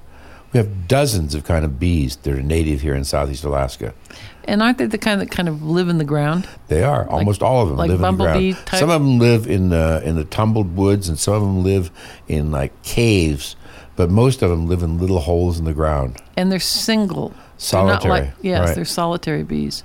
we 0.53 0.59
have 0.59 0.87
dozens 0.87 1.35
of 1.35 1.45
kind 1.45 1.65
of 1.65 1.79
bees 1.81 2.17
that 2.17 2.33
are 2.35 2.43
native 2.43 2.83
here 2.83 2.95
in 2.95 3.05
Southeast 3.05 3.43
Alaska. 3.45 3.95
And 4.45 4.63
aren't 4.63 4.79
they 4.79 4.87
the 4.87 4.99
kind 4.99 5.21
that 5.21 5.31
kind 5.31 5.49
of 5.49 5.63
live 5.63 5.89
in 5.89 5.99
the 5.99 6.05
ground? 6.05 6.49
They 6.69 6.83
are 6.83 7.09
almost 7.09 7.43
all 7.43 7.63
of 7.63 7.69
them 7.69 7.79
like 7.79 7.89
live 7.89 8.01
in 8.03 8.17
the 8.17 8.25
ground. 8.25 8.57
type? 8.67 8.81
Some 8.81 8.91
of 8.91 9.01
them 9.01 9.19
live 9.19 9.47
in 9.47 9.69
the 9.71 10.03
in 10.05 10.17
the 10.17 10.25
tumbled 10.25 10.77
woods, 10.77 11.09
and 11.09 11.19
some 11.19 11.35
of 11.35 11.41
them 11.43 11.63
live 11.63 11.91
in 12.29 12.51
like 12.51 12.73
caves. 12.83 13.57
But 13.95 14.11
most 14.11 14.43
of 14.43 14.51
them 14.51 14.67
live 14.69 14.83
in 14.83 14.99
little 14.99 15.21
holes 15.21 15.59
in 15.59 15.65
the 15.65 15.75
ground. 15.75 16.21
and 16.37 16.51
they're 16.51 16.59
single. 16.61 17.29
They're 17.31 17.39
Solitary, 17.59 18.09
not 18.21 18.27
like 18.27 18.33
yes, 18.43 18.67
right. 18.67 18.75
they're 18.75 18.85
solitary 18.85 19.45
bees. 19.45 19.85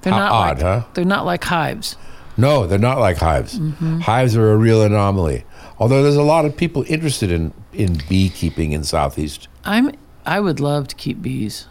They're 0.00 0.12
How 0.12 0.18
not 0.20 0.32
odd, 0.32 0.56
like 0.56 0.62
huh? 0.62 0.82
they're 0.94 1.04
not 1.04 1.24
like 1.26 1.44
hives. 1.44 1.96
No, 2.36 2.66
they're 2.66 2.78
not 2.78 2.98
like 2.98 3.18
hives. 3.18 3.58
Mm-hmm. 3.58 4.00
Hives 4.00 4.36
are 4.36 4.52
a 4.52 4.56
real 4.56 4.82
anomaly. 4.82 5.44
Although 5.78 6.02
there's 6.02 6.16
a 6.16 6.22
lot 6.22 6.44
of 6.46 6.56
people 6.56 6.84
interested 6.88 7.30
in 7.30 7.52
in 7.72 8.00
beekeeping 8.08 8.72
in 8.72 8.84
Southeast. 8.84 9.48
I'm 9.64 9.90
I 10.24 10.40
would 10.40 10.60
love 10.60 10.88
to 10.88 10.94
keep 10.94 11.20
bees, 11.20 11.66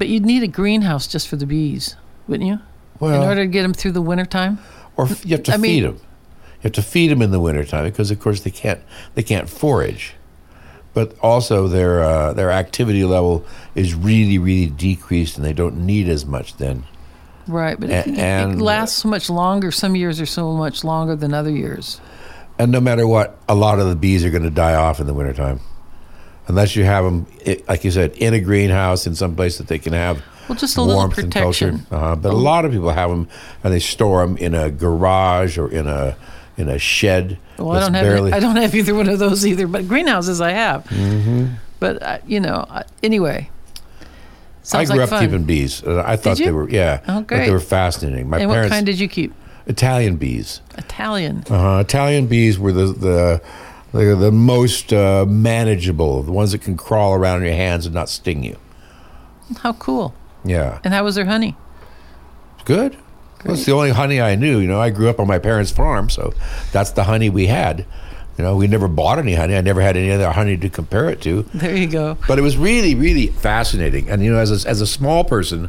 but 0.00 0.08
you'd 0.08 0.24
need 0.26 0.42
a 0.42 0.48
greenhouse 0.48 1.06
just 1.06 1.28
for 1.28 1.36
the 1.36 1.46
bees, 1.46 1.94
wouldn't 2.26 2.48
you? 2.48 2.58
Well, 2.98 3.22
in 3.22 3.28
order 3.28 3.42
to 3.42 3.46
get 3.46 3.62
them 3.62 3.72
through 3.74 3.92
the 3.92 4.02
wintertime? 4.02 4.58
or 4.96 5.04
f- 5.04 5.24
you 5.24 5.32
have 5.36 5.44
to 5.44 5.52
I 5.54 5.56
mean- 5.56 5.70
feed 5.70 5.84
them. 5.84 5.94
You 5.94 6.64
have 6.64 6.72
to 6.72 6.82
feed 6.82 7.10
them 7.10 7.22
in 7.22 7.30
the 7.30 7.38
wintertime 7.40 7.84
because, 7.84 8.10
of 8.10 8.18
course, 8.20 8.40
they 8.40 8.50
can't 8.50 8.80
they 9.14 9.22
can't 9.22 9.48
forage. 9.48 10.14
But 10.92 11.16
also, 11.22 11.68
their 11.68 12.02
uh, 12.02 12.32
their 12.32 12.50
activity 12.50 13.04
level 13.04 13.44
is 13.74 13.94
really 13.94 14.36
really 14.38 14.66
decreased, 14.66 15.36
and 15.36 15.44
they 15.46 15.52
don't 15.54 15.86
need 15.86 16.08
as 16.08 16.26
much 16.26 16.56
then. 16.56 16.84
Right, 17.46 17.78
but 17.80 17.88
A- 17.90 18.00
it, 18.00 18.04
can- 18.16 18.50
it 18.52 18.58
lasts 18.58 18.98
so 19.02 19.08
much 19.08 19.30
longer. 19.30 19.70
Some 19.70 19.94
years 19.96 20.20
are 20.20 20.26
so 20.26 20.52
much 20.52 20.82
longer 20.84 21.14
than 21.16 21.32
other 21.32 21.50
years. 21.50 22.00
And 22.58 22.70
no 22.72 22.80
matter 22.80 23.06
what, 23.06 23.38
a 23.48 23.54
lot 23.54 23.78
of 23.78 23.88
the 23.88 23.96
bees 23.96 24.22
are 24.24 24.30
going 24.30 24.42
to 24.42 24.50
die 24.50 24.74
off 24.74 25.00
in 25.00 25.06
the 25.06 25.14
wintertime. 25.14 25.60
Unless 26.50 26.74
you 26.74 26.82
have 26.84 27.04
them, 27.04 27.26
like 27.68 27.84
you 27.84 27.92
said, 27.92 28.10
in 28.16 28.34
a 28.34 28.40
greenhouse 28.40 29.06
in 29.06 29.14
some 29.14 29.36
place 29.36 29.58
that 29.58 29.68
they 29.68 29.78
can 29.78 29.92
have 29.92 30.20
Well, 30.48 30.58
just 30.58 30.76
a 30.76 30.82
little 30.82 30.96
warmth 30.96 31.16
and 31.18 31.32
culture. 31.32 31.70
protection. 31.70 31.86
Uh, 31.96 32.16
but 32.16 32.32
a 32.32 32.36
lot 32.36 32.64
of 32.64 32.72
people 32.72 32.90
have 32.90 33.08
them 33.08 33.28
and 33.62 33.72
they 33.72 33.78
store 33.78 34.26
them 34.26 34.36
in 34.36 34.52
a 34.54 34.68
garage 34.70 35.56
or 35.58 35.70
in 35.70 35.86
a 35.86 36.16
in 36.56 36.68
a 36.68 36.78
shed. 36.78 37.38
Well, 37.56 37.70
I 37.72 37.80
don't 37.80 37.94
have 37.94 38.04
barely, 38.04 38.32
I 38.32 38.40
don't 38.40 38.56
have 38.56 38.74
either 38.74 38.94
one 38.96 39.08
of 39.08 39.18
those 39.20 39.46
either, 39.46 39.66
but 39.68 39.86
greenhouses 39.86 40.40
I 40.40 40.50
have. 40.50 40.84
Mm-hmm. 40.86 41.54
But 41.78 42.02
uh, 42.02 42.18
you 42.26 42.40
know, 42.40 42.66
uh, 42.68 42.82
anyway. 43.02 43.48
I 44.74 44.84
grew 44.84 44.96
like 44.96 45.04
up 45.04 45.08
fun. 45.10 45.24
keeping 45.24 45.44
bees. 45.44 45.82
Uh, 45.82 46.02
I 46.06 46.16
thought 46.16 46.36
they 46.38 46.52
were 46.52 46.68
yeah, 46.68 47.00
Oh, 47.08 47.22
thought 47.22 47.28
they 47.28 47.50
were 47.50 47.60
fascinating. 47.60 48.28
My 48.28 48.38
And 48.40 48.48
what 48.48 48.54
parents 48.56 48.74
kind 48.74 48.86
did 48.86 48.98
you 49.00 49.08
keep? 49.08 49.32
Italian 49.66 50.16
bees. 50.16 50.60
Italian. 50.76 51.44
Uh, 51.48 51.78
Italian 51.86 52.26
bees 52.26 52.58
were 52.58 52.72
the 52.72 52.86
the 52.86 53.42
the, 53.92 54.16
the 54.16 54.32
most 54.32 54.92
uh, 54.92 55.24
manageable, 55.26 56.22
the 56.22 56.32
ones 56.32 56.52
that 56.52 56.62
can 56.62 56.76
crawl 56.76 57.14
around 57.14 57.38
in 57.38 57.46
your 57.46 57.56
hands 57.56 57.86
and 57.86 57.94
not 57.94 58.08
sting 58.08 58.42
you. 58.42 58.56
How 59.58 59.72
cool. 59.74 60.14
Yeah. 60.44 60.78
And 60.84 60.94
how 60.94 61.04
was 61.04 61.16
their 61.16 61.26
honey? 61.26 61.56
Good. 62.64 62.96
Well, 63.44 63.54
it's 63.54 63.64
the 63.64 63.72
only 63.72 63.90
honey 63.90 64.20
I 64.20 64.34
knew. 64.34 64.58
You 64.58 64.68
know, 64.68 64.80
I 64.80 64.90
grew 64.90 65.08
up 65.08 65.18
on 65.18 65.26
my 65.26 65.38
parents' 65.38 65.70
farm, 65.70 66.10
so 66.10 66.34
that's 66.72 66.90
the 66.90 67.04
honey 67.04 67.30
we 67.30 67.46
had. 67.46 67.86
You 68.36 68.44
know, 68.44 68.56
we 68.56 68.66
never 68.68 68.88
bought 68.88 69.18
any 69.18 69.34
honey. 69.34 69.56
I 69.56 69.60
never 69.60 69.80
had 69.80 69.96
any 69.96 70.10
other 70.10 70.30
honey 70.30 70.56
to 70.56 70.68
compare 70.70 71.10
it 71.10 71.20
to. 71.22 71.42
There 71.54 71.76
you 71.76 71.86
go. 71.86 72.16
But 72.26 72.38
it 72.38 72.42
was 72.42 72.56
really, 72.56 72.94
really 72.94 73.28
fascinating. 73.28 74.08
And 74.08 74.22
you 74.22 74.32
know, 74.32 74.38
as 74.38 74.64
a, 74.64 74.68
as 74.68 74.80
a 74.80 74.86
small 74.86 75.24
person, 75.24 75.68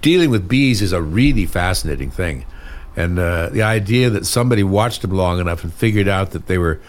dealing 0.00 0.30
with 0.30 0.48
bees 0.48 0.82
is 0.82 0.92
a 0.92 1.02
really 1.02 1.46
fascinating 1.46 2.10
thing. 2.10 2.44
And 2.96 3.18
uh, 3.18 3.50
the 3.50 3.62
idea 3.62 4.10
that 4.10 4.26
somebody 4.26 4.62
watched 4.62 5.02
them 5.02 5.12
long 5.12 5.40
enough 5.40 5.62
and 5.64 5.72
figured 5.72 6.08
out 6.08 6.32
that 6.32 6.46
they 6.46 6.58
were 6.58 6.80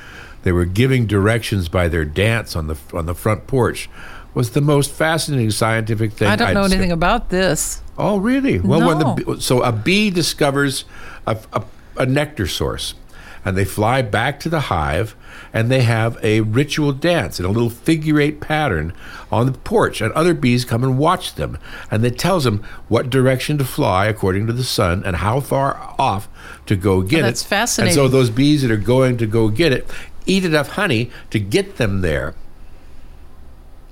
they 0.44 0.52
were 0.52 0.66
giving 0.66 1.06
directions 1.06 1.70
by 1.70 1.88
their 1.88 2.06
dance 2.06 2.56
on 2.56 2.68
the 2.68 2.78
on 2.94 3.06
the 3.06 3.14
front 3.14 3.48
porch 3.48 3.90
was 4.34 4.52
the 4.52 4.62
most 4.62 4.92
fascinating 4.92 5.52
scientific 5.52 6.14
thing. 6.14 6.28
I 6.28 6.36
don't 6.36 6.50
I'd 6.50 6.54
know 6.54 6.64
anything 6.64 6.92
about 6.92 7.30
this. 7.30 7.82
Oh, 7.98 8.18
really? 8.18 8.60
Well, 8.60 8.88
when 8.88 8.98
the 8.98 9.42
so 9.42 9.62
a 9.62 9.72
bee 9.72 10.10
discovers 10.10 10.86
a, 11.28 11.38
a, 11.54 11.64
a 11.98 12.06
nectar 12.06 12.48
source, 12.48 12.96
and 13.44 13.58
they 13.58 13.66
fly 13.66 14.02
back 14.02 14.40
to 14.42 14.50
the 14.50 14.62
hive, 14.62 15.16
and 15.54 15.70
they 15.70 15.82
have 15.82 16.18
a 16.24 16.42
ritual 16.42 16.92
dance 16.92 17.40
in 17.40 17.46
a 17.46 17.50
little 17.50 17.70
figure 17.70 18.20
eight 18.20 18.40
pattern 18.40 18.94
on 19.32 19.46
the 19.46 19.52
porch, 19.52 20.02
and 20.02 20.14
other 20.14 20.34
bees 20.34 20.66
come 20.66 20.84
and 20.84 20.98
watch 20.98 21.36
them, 21.36 21.58
and 21.90 22.06
it 22.06 22.20
tells 22.20 22.44
them 22.44 22.64
what 22.88 23.10
direction 23.10 23.58
to 23.58 23.66
fly 23.66 24.06
according 24.06 24.48
to 24.48 24.54
the 24.54 24.64
sun 24.64 25.04
and 25.06 25.18
how 25.18 25.40
far 25.40 25.96
off 25.98 26.28
to 26.66 26.76
go 26.76 27.02
get 27.02 27.20
it. 27.20 27.24
that's 27.24 27.44
it. 27.44 27.48
fascinating. 27.48 27.92
And 27.92 27.96
so 27.96 28.08
those 28.08 28.30
bees 28.30 28.62
that 28.62 28.72
are 28.72 28.78
going 28.78 29.18
to 29.18 29.28
go 29.28 29.50
get 29.50 29.72
it 29.72 29.90
eat 30.26 30.46
enough 30.46 30.70
honey 30.70 31.10
to 31.30 31.40
get 31.40 31.78
them 31.78 32.02
there 32.02 32.36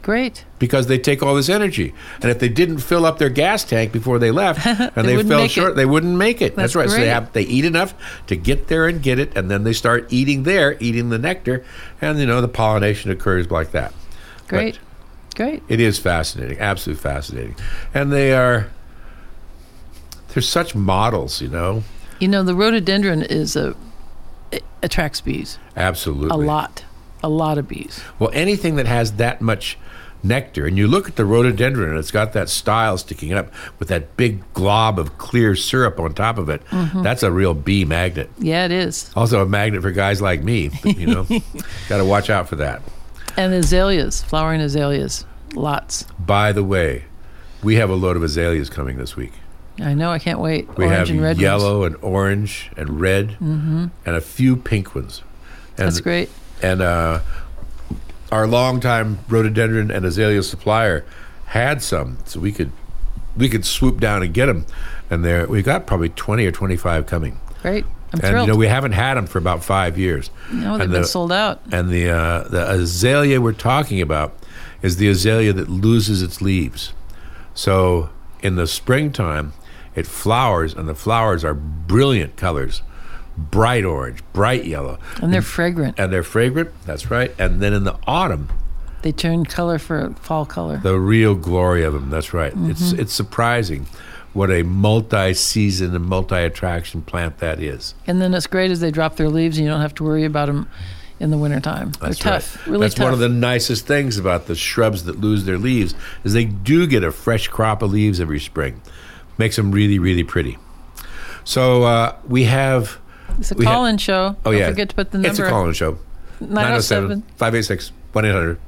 Great. 0.10 0.44
because 0.58 0.88
they 0.88 0.98
take 0.98 1.22
all 1.22 1.36
this 1.36 1.50
energy. 1.50 1.94
And 2.22 2.32
if 2.32 2.40
they 2.40 2.50
didn't 2.50 2.80
fill 2.80 3.06
up 3.06 3.20
their 3.20 3.30
gas 3.30 3.64
tank 3.64 3.92
before 3.92 4.18
they 4.18 4.32
left 4.32 4.66
and 4.66 5.08
They 5.08 5.16
they, 5.18 5.24
fell 5.24 5.48
short, 5.48 5.72
it. 5.74 5.76
they 5.76 5.86
wouldn't 5.86 6.16
make 6.18 6.42
it. 6.42 6.56
That's, 6.56 6.74
That's 6.74 6.76
right. 6.76 6.90
So 6.90 6.96
they 6.96 7.10
have 7.10 7.32
they 7.34 7.44
eat 7.44 7.64
enough 7.64 7.94
to 8.26 8.36
get 8.36 8.70
there 8.70 8.88
and 8.88 9.04
get 9.04 9.20
it, 9.20 9.38
and 9.38 9.52
then 9.52 9.66
they 9.66 9.74
start 9.74 10.12
eating 10.12 10.44
there, 10.44 10.76
eating 10.80 11.10
the 11.10 11.20
nectar, 11.20 11.64
and 12.02 12.18
you 12.18 12.26
know 12.26 12.42
the 12.42 12.48
pollination 12.48 13.12
occurs 13.12 13.52
like 13.52 13.70
that. 13.74 13.94
Great. 14.48 14.80
Great. 15.36 15.62
It 15.70 15.80
is 15.80 16.00
fascinating, 16.00 16.60
absolutely 16.60 17.02
fascinating, 17.04 17.56
and 17.94 18.12
they 18.12 18.34
are. 18.34 18.72
They're 20.30 20.42
such 20.42 20.74
models, 20.74 21.40
you 21.40 21.50
know. 21.50 21.84
You 22.20 22.30
know, 22.30 22.42
the 22.42 22.56
rhododendron 22.56 23.22
is 23.22 23.56
a 23.56 23.76
it 24.52 24.64
attracts 24.82 25.22
bees 25.22 25.60
Absolutely, 25.76 26.30
a 26.30 26.48
lot, 26.48 26.84
a 27.24 27.30
lot 27.30 27.58
of 27.60 27.68
bees. 27.68 28.02
Well, 28.18 28.32
anything 28.34 28.76
that 28.78 28.88
has 28.88 29.14
that 29.14 29.40
much 29.40 29.78
nectar, 30.24 30.66
and 30.66 30.78
you 30.78 30.88
look 30.88 31.08
at 31.08 31.16
the 31.16 31.26
rhododendron, 31.26 31.90
and 31.90 31.98
it's 32.00 32.12
got 32.12 32.34
that 32.34 32.50
style 32.50 32.98
sticking 32.98 33.34
up 33.34 33.52
with 33.80 33.88
that 33.88 34.16
big 34.18 34.42
glob 34.54 35.00
of 35.00 35.18
clear 35.18 35.56
syrup 35.56 36.00
on 36.00 36.14
top 36.14 36.38
of 36.38 36.50
it. 36.50 36.64
Mm-hmm. 36.66 37.04
That's 37.04 37.24
a 37.24 37.32
real 37.32 37.54
bee 37.54 37.86
magnet. 37.86 38.30
Yeah, 38.38 38.66
it 38.66 38.72
is. 38.72 39.12
Also, 39.16 39.42
a 39.42 39.46
magnet 39.46 39.82
for 39.82 39.92
guys 39.92 40.22
like 40.22 40.44
me. 40.44 40.70
But, 40.84 40.98
you 40.98 41.08
know, 41.08 41.24
got 41.90 41.98
to 41.98 42.06
watch 42.06 42.30
out 42.30 42.50
for 42.50 42.56
that. 42.58 42.82
And 43.38 43.54
azaleas, 43.54 44.22
flowering 44.24 44.62
azaleas, 44.62 45.26
lots. 45.54 46.04
By 46.20 46.52
the 46.52 46.64
way, 46.64 47.06
we 47.64 47.76
have 47.76 47.90
a 47.90 47.96
load 47.96 48.18
of 48.18 48.24
azaleas 48.24 48.70
coming 48.70 48.98
this 48.98 49.16
week. 49.16 49.34
I 49.82 49.94
know. 49.94 50.12
I 50.12 50.20
can't 50.20 50.40
wait. 50.40 50.68
We 50.78 50.86
Orange 50.86 50.98
have 50.98 51.10
and 51.10 51.22
red 51.22 51.28
ones. 51.38 51.42
yellow 51.42 51.84
and 51.86 51.96
orange 52.02 52.70
and 52.76 53.00
red, 53.00 53.38
and 53.40 53.92
a 54.06 54.20
few 54.20 54.58
pink 54.58 54.94
ones. 54.94 55.22
And, 55.78 55.88
That's 55.88 56.02
great. 56.02 56.30
And 56.62 56.82
uh, 56.82 57.22
our 58.32 58.48
longtime 58.48 59.20
rhododendron 59.28 59.92
and 59.92 60.06
azalea 60.06 60.44
supplier 60.44 61.06
had 61.46 61.82
some, 61.82 62.18
so 62.26 62.40
we 62.40 62.52
could 62.52 62.72
we 63.36 63.50
could 63.50 63.66
swoop 63.66 64.00
down 64.00 64.22
and 64.24 64.34
get 64.34 64.46
them. 64.48 64.66
And 65.10 65.24
there 65.26 65.48
we 65.48 65.62
got 65.62 65.88
probably 65.88 66.10
twenty 66.10 66.46
or 66.46 66.52
twenty 66.52 66.76
five 66.78 67.06
coming. 67.08 67.40
Great. 67.62 67.86
I'm 68.12 68.20
and 68.20 68.22
thrilled. 68.22 68.48
you 68.48 68.54
know 68.54 68.58
we 68.60 68.68
haven't 68.68 68.94
had 68.94 69.16
them 69.18 69.28
for 69.28 69.38
about 69.38 69.64
five 69.64 69.98
years. 69.98 70.30
no, 70.52 70.74
they've 70.74 70.82
and 70.82 70.92
been 70.92 71.02
the- 71.02 71.08
sold 71.08 71.32
out. 71.32 71.62
And 71.72 71.90
the 71.90 72.10
uh, 72.10 72.44
the 72.48 72.70
azalea 72.70 73.40
we're 73.42 73.54
talking 73.54 74.02
about 74.02 74.36
is 74.82 74.98
the 74.98 75.08
azalea 75.10 75.54
that 75.54 75.70
loses 75.70 76.22
its 76.22 76.42
leaves. 76.42 76.94
So 77.54 78.10
in 78.42 78.56
the 78.56 78.66
springtime, 78.68 79.54
it 79.96 80.08
flowers, 80.08 80.74
and 80.74 80.88
the 80.88 80.96
flowers 80.96 81.44
are 81.44 81.54
brilliant 81.54 82.38
colors, 82.38 82.82
bright 83.52 83.86
orange, 83.86 84.20
bright 84.34 84.66
yellow, 84.66 85.00
And 85.22 85.34
they're 85.34 85.42
fragrant. 85.42 86.00
and 86.00 86.12
they're 86.12 86.24
fragrant. 86.24 86.70
That's 86.86 87.10
right. 87.12 87.34
And 87.40 87.62
then 87.62 87.74
in 87.74 87.84
the 87.84 87.98
autumn, 88.08 88.50
They 89.02 89.12
turn 89.12 89.46
color 89.46 89.80
for 89.80 90.14
fall 90.22 90.46
color. 90.46 90.78
the 90.78 91.00
real 91.00 91.36
glory 91.36 91.84
of 91.84 91.94
them. 91.94 92.10
That's 92.10 92.34
right. 92.34 92.54
It's 92.56 92.92
Mm-hmm. 92.92 93.00
it's 93.02 93.14
surprising 93.14 93.88
what 94.34 94.52
a 94.52 94.64
multi-season 94.64 95.96
and 95.96 96.06
multi-attraction 96.06 97.02
plant 97.02 97.40
that 97.40 97.60
is. 97.60 97.96
And 98.06 98.22
then 98.22 98.34
it's 98.34 98.48
great 98.48 98.72
as 98.72 98.80
they 98.80 98.92
drop 98.92 99.16
their 99.16 99.30
leaves 99.30 99.58
and 99.58 99.66
you 99.66 99.72
don't 99.72 99.82
have 99.82 99.96
to 99.96 100.04
worry 100.04 100.24
about 100.26 100.46
them 100.48 100.68
in 101.20 101.32
the 101.32 101.38
wintertime. 101.38 101.92
They're 102.00 102.10
That's 102.10 102.20
tough. 102.20 102.58
right. 102.58 102.68
Really 102.68 102.82
That's 102.86 102.96
tough. 102.96 103.04
one 103.06 103.14
of 103.14 103.20
the 103.20 103.28
nicest 103.30 103.88
things 103.88 104.18
about 104.18 104.46
the 104.46 104.56
shrubs 104.56 105.04
that 105.06 105.20
lose 105.20 105.46
their 105.46 105.58
leaves 105.58 105.96
is 106.24 106.34
they 106.34 106.46
do 106.46 106.86
get 106.88 107.04
a 107.04 107.12
fresh 107.12 107.48
crop 107.48 107.82
of 107.82 107.92
leaves 107.92 108.20
every 108.22 108.40
spring. 108.40 108.82
Makes 109.38 109.56
them 109.56 109.72
really, 109.72 109.98
really 110.00 110.24
pretty. 110.24 110.58
So 111.44 111.84
uh, 111.84 112.16
we 112.28 112.44
have. 112.46 113.00
It's 113.40 113.52
a 113.52 113.56
we 113.56 113.66
call-in 113.66 113.98
show. 113.98 114.36
Oh 114.46 114.52
don't 114.52 114.60
yeah, 114.60 114.70
forget 114.70 114.90
to 114.90 114.96
put 114.96 115.12
the 115.12 115.18
number. 115.18 115.30
It's 115.30 115.40
a 115.40 115.50
call-in 115.50 115.74
show. 115.74 115.98
907. 116.42 117.22
586 117.38 117.92
1800. 118.14 118.60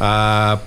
Uh, 0.00 0.58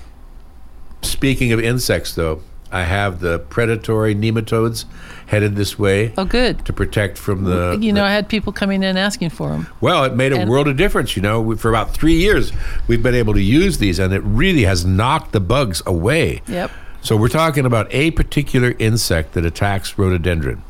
speaking 1.02 1.52
of 1.52 1.60
insects, 1.60 2.14
though, 2.14 2.42
I 2.70 2.82
have 2.84 3.20
the 3.20 3.38
predatory 3.38 4.14
nematodes 4.14 4.84
headed 5.26 5.56
this 5.56 5.78
way 5.78 6.12
Oh, 6.18 6.24
good. 6.24 6.64
to 6.66 6.72
protect 6.72 7.16
from 7.18 7.44
the. 7.44 7.78
You 7.80 7.92
know, 7.92 8.02
the- 8.02 8.08
I 8.08 8.12
had 8.12 8.28
people 8.28 8.52
coming 8.52 8.82
in 8.82 8.96
asking 8.96 9.30
for 9.30 9.50
them. 9.50 9.66
well, 9.80 10.04
it 10.04 10.14
made 10.14 10.32
a 10.32 10.40
and- 10.40 10.50
world 10.50 10.68
of 10.68 10.76
difference. 10.76 11.16
You 11.16 11.22
know, 11.22 11.40
we, 11.40 11.56
for 11.56 11.68
about 11.68 11.94
three 11.94 12.14
years, 12.14 12.52
we've 12.86 13.02
been 13.02 13.14
able 13.14 13.34
to 13.34 13.42
use 13.42 13.78
these, 13.78 13.98
and 13.98 14.12
it 14.12 14.22
really 14.24 14.62
has 14.64 14.84
knocked 14.84 15.32
the 15.32 15.40
bugs 15.40 15.82
away. 15.86 16.42
Yep. 16.48 16.70
So 17.00 17.16
we're 17.16 17.28
talking 17.28 17.64
about 17.66 17.86
a 17.92 18.10
particular 18.12 18.74
insect 18.78 19.34
that 19.34 19.44
attacks 19.44 19.98
rhododendron. 19.98 20.62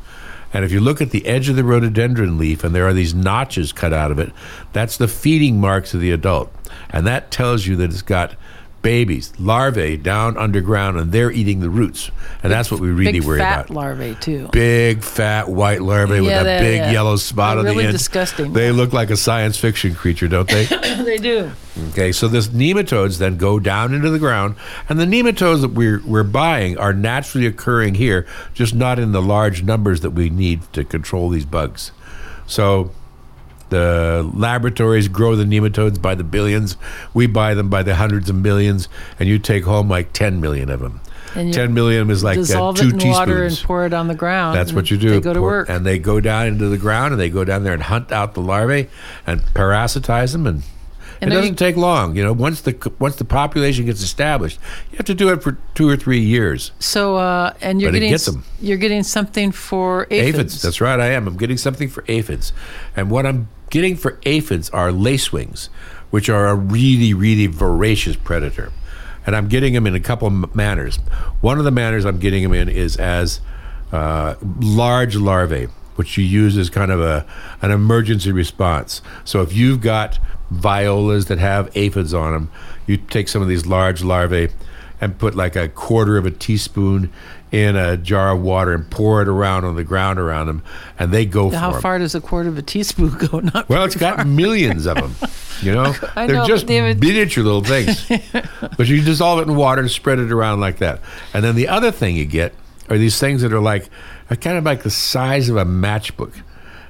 And 0.55 0.63
if 0.65 0.71
you 0.71 0.79
look 0.79 1.01
at 1.01 1.11
the 1.11 1.25
edge 1.25 1.49
of 1.49 1.55
the 1.57 1.63
rhododendron 1.65 2.37
leaf 2.39 2.63
and 2.63 2.73
there 2.73 2.87
are 2.87 2.93
these 2.93 3.13
notches 3.13 3.71
cut 3.73 3.91
out 3.93 4.09
of 4.09 4.17
it, 4.19 4.31
that's 4.73 4.95
the 4.97 5.07
feeding 5.07 5.59
marks 5.59 5.93
of 5.93 5.99
the 5.99 6.11
adult. 6.11 6.51
And 6.89 7.05
that 7.05 7.29
tells 7.29 7.67
you 7.67 7.75
that 7.75 7.91
it's 7.91 8.01
got 8.01 8.35
babies, 8.81 9.33
larvae 9.39 9.97
down 9.97 10.37
underground, 10.37 10.97
and 10.97 11.11
they're 11.11 11.31
eating 11.31 11.59
the 11.59 11.69
roots. 11.69 12.09
And 12.43 12.51
that's 12.53 12.71
what 12.71 12.79
we 12.79 12.89
really 12.89 13.13
Big 13.13 13.23
worry 13.25 13.39
fat 13.39 13.65
about. 13.65 13.75
larvae 13.75 14.15
too. 14.21 14.47
Big 14.51 15.03
fat 15.03 15.49
white 15.49 15.81
larvae 15.81 16.21
with 16.21 16.29
Yeah, 16.29 16.41
a 16.41 16.59
big 16.61 16.77
yeah. 16.77 16.91
yellow 16.91 17.15
spot 17.17 17.55
They're 17.55 17.59
on 17.59 17.65
the 17.65 17.71
really 17.71 17.85
end. 17.85 17.91
disgusting. 17.93 18.53
They 18.53 18.71
look 18.71 18.93
like 18.93 19.09
a 19.09 19.17
science 19.17 19.57
fiction 19.57 19.93
creature, 19.95 20.27
don't 20.27 20.47
they? 20.47 20.65
they 21.03 21.17
do. 21.17 21.51
Okay, 21.89 22.11
so 22.13 22.27
this 22.27 22.47
nematodes 22.47 23.17
then 23.17 23.35
go 23.37 23.59
down 23.59 23.93
into 23.93 24.09
the 24.09 24.19
ground, 24.19 24.55
and 24.87 24.97
the 24.99 25.05
nematodes 25.05 25.61
that 25.61 25.71
we're 25.71 26.01
we're 26.05 26.23
buying 26.23 26.77
are 26.77 26.93
naturally 26.93 27.45
occurring 27.47 27.95
here, 27.95 28.25
just 28.53 28.73
not 28.73 28.97
in 28.97 29.11
the 29.11 29.21
large 29.21 29.61
numbers 29.63 29.99
that 30.01 30.11
we 30.11 30.29
need 30.29 30.61
to 30.73 30.85
control 30.85 31.29
these 31.29 31.45
bugs. 31.45 31.91
So 32.47 32.91
the 33.69 34.29
laboratories 34.33 35.07
grow 35.09 35.35
the 35.35 35.43
nematodes 35.43 36.01
by 36.01 36.15
the 36.15 36.23
billions. 36.23 36.77
We 37.13 37.27
buy 37.27 37.53
them 37.55 37.69
by 37.69 37.83
the 37.83 37.95
hundreds 37.95 38.29
of 38.29 38.37
millions, 38.37 38.87
and 39.19 39.27
you 39.27 39.37
take 39.39 39.65
home 39.65 39.89
like 39.89 40.13
10 40.13 40.39
million 40.39 40.69
of 40.69 40.79
them. 40.79 41.01
And 41.35 41.53
10 41.53 41.73
million 41.73 42.09
is 42.09 42.23
like 42.23 42.37
uh, 42.37 42.41
Dissolve 42.41 42.77
two 42.77 42.89
it 42.89 43.03
in 43.03 43.09
water 43.09 43.43
and 43.43 43.61
pour 43.65 43.85
it 43.85 43.93
on 43.93 44.07
the 44.07 44.15
ground. 44.15 44.55
That's 44.55 44.71
what 44.71 44.89
you 44.89 44.95
do. 44.95 45.09
They 45.09 45.19
go 45.19 45.33
to 45.33 45.39
Pour- 45.39 45.49
work. 45.49 45.69
And 45.69 45.85
they 45.85 45.99
go 45.99 46.21
down 46.21 46.47
into 46.47 46.69
the 46.69 46.77
ground 46.77 47.11
and 47.11 47.19
they 47.19 47.29
go 47.29 47.43
down 47.43 47.65
there 47.65 47.73
and 47.73 47.83
hunt 47.83 48.13
out 48.13 48.35
the 48.35 48.41
larvae 48.41 48.87
and 49.27 49.41
parasitize 49.41 50.31
them 50.31 50.47
and 50.47 50.63
And 51.21 51.31
it 51.31 51.35
doesn't 51.35 51.51
you- 51.53 51.55
take 51.55 51.77
long. 51.77 52.15
You 52.15 52.23
know, 52.23 52.33
once 52.33 52.61
the 52.61 52.75
once 52.99 53.15
the 53.15 53.25
population 53.25 53.85
gets 53.85 54.01
established, 54.01 54.59
you 54.91 54.97
have 54.97 55.05
to 55.05 55.13
do 55.13 55.29
it 55.29 55.41
for 55.41 55.57
two 55.73 55.87
or 55.89 55.95
three 55.95 56.19
years. 56.19 56.71
so, 56.79 57.17
uh, 57.17 57.53
and 57.61 57.81
you're 57.81 57.91
But 57.91 57.95
getting 57.95 58.09
gets 58.11 58.29
you're 58.61 58.77
getting 58.77 59.03
something 59.03 59.51
for 59.51 60.07
aphids. 60.11 60.35
Aphids. 60.37 60.61
That's 60.61 60.81
right. 60.81 60.99
I 60.99 61.07
am. 61.11 61.27
I'm 61.27 61.37
getting 61.37 61.57
something 61.57 61.89
for 61.89 62.03
aphids, 62.07 62.51
and 62.95 63.09
what 63.09 63.25
I'm 63.25 63.47
getting 63.69 63.95
for 63.95 64.19
aphids 64.25 64.69
are 64.71 64.89
lacewings, 64.91 65.69
which 66.11 66.29
are 66.29 66.47
a 66.47 66.55
really, 66.55 67.13
really 67.13 67.47
voracious 67.47 68.15
predator. 68.15 68.71
And 69.25 69.35
I'm 69.35 69.47
getting 69.47 69.73
them 69.73 69.87
in 69.87 69.95
a 69.95 69.99
couple 69.99 70.27
of 70.27 70.55
manners. 70.55 70.97
One 71.41 71.57
of 71.57 71.65
the 71.65 71.71
manners 71.71 72.05
I'm 72.05 72.19
getting 72.19 72.43
them 72.43 72.53
in 72.53 72.69
is 72.69 72.95
as 72.97 73.41
uh, 73.91 74.35
large 74.59 75.15
larvae, 75.15 75.67
which 75.95 76.15
you 76.17 76.23
use 76.23 76.57
as 76.57 76.69
kind 76.69 76.91
of 76.91 77.01
a 77.01 77.25
an 77.61 77.71
emergency 77.71 78.31
response. 78.31 79.01
So 79.23 79.41
if 79.41 79.51
you've 79.51 79.81
got 79.81 80.19
violas 80.51 81.25
that 81.25 81.39
have 81.39 81.75
aphids 81.75 82.13
on 82.13 82.33
them, 82.33 82.51
you 82.87 82.97
take 82.97 83.27
some 83.27 83.41
of 83.41 83.47
these 83.47 83.65
large 83.65 84.03
larvae 84.03 84.49
and 85.01 85.17
put 85.17 85.35
like 85.35 85.55
a 85.55 85.67
quarter 85.67 86.17
of 86.17 86.25
a 86.25 86.31
teaspoon 86.31 87.11
in 87.51 87.75
a 87.75 87.95
jar 87.95 88.35
of 88.35 88.41
water 88.41 88.73
and 88.73 88.89
pour 88.89 89.21
it 89.21 89.27
around 89.27 89.63
on 89.63 89.75
the 89.75 89.83
ground 89.83 90.19
around 90.19 90.47
them, 90.47 90.63
and 90.99 91.11
they 91.11 91.25
go 91.25 91.49
for 91.49 91.55
How 91.55 91.79
far 91.79 91.99
does 91.99 92.15
a 92.15 92.21
quarter 92.21 92.49
of 92.49 92.57
a 92.57 92.61
teaspoon 92.61 93.17
go? 93.29 93.39
Not 93.39 93.69
Well, 93.69 93.85
it's 93.85 93.95
got 93.95 94.25
millions 94.27 94.85
of 94.85 94.95
them. 94.95 95.15
You 95.61 95.73
know, 95.73 95.91
they're 96.15 96.27
know, 96.27 96.45
just 96.45 96.65
but 96.65 96.69
David- 96.69 96.99
miniature 96.99 97.43
little 97.43 97.63
things. 97.63 98.05
but 98.77 98.87
you 98.87 99.01
dissolve 99.01 99.39
it 99.39 99.47
in 99.47 99.55
water 99.55 99.81
and 99.81 99.89
spread 99.91 100.19
it 100.19 100.31
around 100.31 100.59
like 100.59 100.79
that. 100.79 100.99
And 101.33 101.45
then 101.45 101.55
the 101.55 101.67
other 101.67 101.91
thing 101.91 102.15
you 102.15 102.25
get 102.25 102.53
are 102.89 102.97
these 102.97 103.19
things 103.19 103.41
that 103.41 103.53
are 103.53 103.61
like, 103.61 103.89
are 104.29 104.35
kind 104.35 104.57
of 104.57 104.63
like 104.63 104.83
the 104.83 104.91
size 104.91 105.47
of 105.47 105.55
a 105.55 105.65
matchbook, 105.65 106.33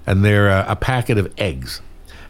and 0.07 0.23
they're 0.25 0.49
a, 0.49 0.65
a 0.69 0.75
packet 0.75 1.17
of 1.17 1.31
eggs, 1.37 1.81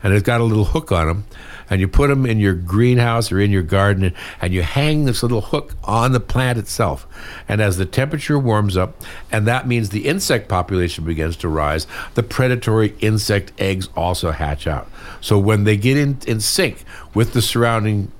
and 0.05 0.13
it's 0.13 0.21
got 0.21 0.39
a 0.39 0.43
little 0.43 0.65
hook 0.65 0.91
on 0.91 1.07
them. 1.07 1.25
And 1.67 1.81
you 1.81 1.87
put 1.87 2.09
them 2.09 2.27
in 2.27 2.39
your 2.39 2.53
greenhouse 2.53 3.31
or 3.31 3.39
in 3.39 3.49
your 3.49 3.63
garden, 3.63 4.13
and, 4.39 4.53
you 4.53 4.61
hang 4.61 5.05
this 5.05 5.23
little 5.23 5.41
hook 5.41 5.73
on 5.83 6.11
the 6.11 6.19
plant 6.19 6.59
itself. 6.59 7.07
And 7.49 7.59
as 7.59 7.77
the 7.77 7.87
temperature 7.87 8.37
warms 8.37 8.77
up, 8.77 9.01
and 9.31 9.47
that 9.47 9.67
means 9.67 9.89
the 9.89 10.05
insect 10.05 10.47
population 10.47 11.05
begins 11.05 11.35
to 11.37 11.49
rise, 11.49 11.87
the 12.13 12.21
predatory 12.21 12.93
insect 12.99 13.51
eggs 13.57 13.89
also 13.95 14.29
hatch 14.29 14.67
out. 14.67 14.87
So 15.21 15.39
when 15.39 15.63
they 15.63 15.75
get 15.75 15.97
in, 15.97 16.19
in 16.27 16.39
sync 16.39 16.83
with 17.15 17.33
the 17.33 17.41
surrounding 17.41 18.11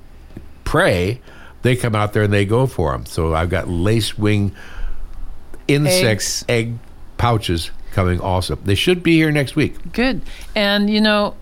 prey, 0.64 1.22
they 1.62 1.76
come 1.76 1.94
out 1.94 2.14
there 2.14 2.24
and 2.24 2.34
they 2.34 2.46
go 2.46 2.66
for 2.66 2.94
them. 2.94 3.06
So 3.06 3.36
I've 3.36 3.52
got 3.52 3.68
lace 3.68 4.18
wing 4.18 4.56
insect 5.68 6.04
Eggs. 6.04 6.46
egg 6.50 6.78
pouches 7.18 7.70
coming 7.92 8.20
also. 8.20 8.56
They 8.56 8.74
should 8.74 9.04
be 9.04 9.18
here 9.18 9.32
next 9.32 9.56
week. 9.56 9.94
Good. 9.94 10.22
And 10.56 10.90
you 10.90 11.00
know, 11.00 11.36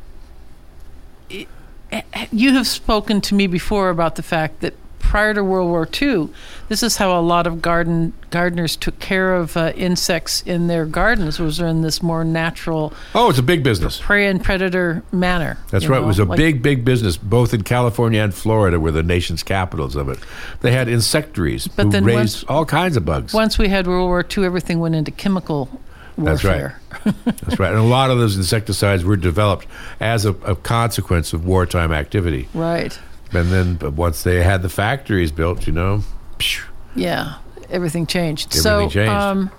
you 2.32 2.53
have 2.53 2.67
spoken 2.67 3.21
to 3.21 3.36
me 3.36 3.47
before 3.47 3.89
about 3.89 4.15
the 4.15 4.23
fact 4.23 4.62
that 4.62 4.73
prior 4.99 5.34
to 5.34 5.43
World 5.43 5.69
War 5.69 5.88
II, 6.01 6.29
this 6.69 6.82
is 6.82 6.95
how 6.97 7.17
a 7.17 7.21
lot 7.21 7.45
of 7.45 7.62
garden 7.62 8.13
gardeners 8.32 8.75
took 8.75 8.97
care 8.99 9.36
of 9.36 9.56
uh, 9.58 9.71
insects 9.75 10.41
in 10.43 10.67
their 10.67 10.86
gardens. 10.86 11.39
Was 11.39 11.60
in 11.60 11.82
this 11.82 12.01
more 12.01 12.23
natural 12.23 12.93
Oh, 13.13 13.29
it's 13.29 13.38
a 13.38 13.43
big 13.43 13.63
business. 13.63 13.99
prey 14.01 14.25
and 14.27 14.43
predator 14.43 15.03
manner. 15.12 15.58
That's 15.69 15.86
right. 15.88 15.97
know, 15.99 16.06
It 16.06 16.08
was 16.08 16.19
a 16.19 16.25
like- 16.25 16.38
big, 16.38 16.63
big 16.63 16.84
business, 16.84 17.15
both 17.17 17.53
in 17.53 17.63
California 17.63 18.21
and 18.23 18.34
Florida, 18.34 18.79
were 18.79 18.91
the 18.91 19.03
nation's 19.03 19.43
capitals 19.43 19.95
of 19.95 20.10
it. 20.10 20.17
They 20.62 20.71
had 20.71 20.88
insectaries 20.88 21.67
But 21.67 21.84
who 21.88 21.91
then 21.91 22.06
raised 22.06 22.17
once- 22.17 22.43
all 22.47 22.65
kinds 22.65 22.97
of 22.97 23.06
bugs. 23.06 23.34
Once 23.34 23.58
we 23.60 23.67
had 23.67 23.86
World 23.86 24.08
War 24.08 24.25
II, 24.36 24.45
everything 24.45 24.79
went 24.79 24.95
into 24.95 25.12
chemical 25.12 25.69
That's 26.17 26.43
right. 26.43 26.71
That's 27.03 27.59
right. 27.59 27.69
And 27.69 27.79
a 27.79 27.83
lot 27.83 28.11
of 28.11 28.17
those 28.17 28.37
insecticides 28.37 29.03
were 29.03 29.17
developed 29.17 29.67
as 29.99 30.25
a, 30.25 30.31
a 30.43 30.55
consequence 30.55 31.33
of 31.33 31.45
wartime 31.45 31.91
activity. 31.91 32.47
Right. 32.53 32.97
And 33.31 33.49
then 33.49 33.75
but 33.75 33.93
once 33.93 34.23
they 34.23 34.43
had 34.43 34.61
the 34.61 34.69
factories 34.69 35.31
built, 35.31 35.65
you 35.67 35.73
know, 35.73 36.03
phew. 36.39 36.63
Yeah. 36.95 37.35
Everything 37.69 38.05
changed. 38.05 38.55
Everything 38.55 38.89
so, 38.89 38.89
changed. 38.89 39.11
Um, 39.11 39.51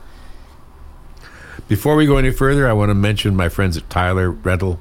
Before 1.66 1.96
we 1.96 2.06
go 2.06 2.16
any 2.16 2.30
further, 2.30 2.68
I 2.68 2.72
want 2.72 2.90
to 2.90 2.94
mention 2.94 3.34
my 3.34 3.48
friends 3.48 3.76
at 3.76 3.88
Tyler 3.90 4.30
Rental. 4.30 4.78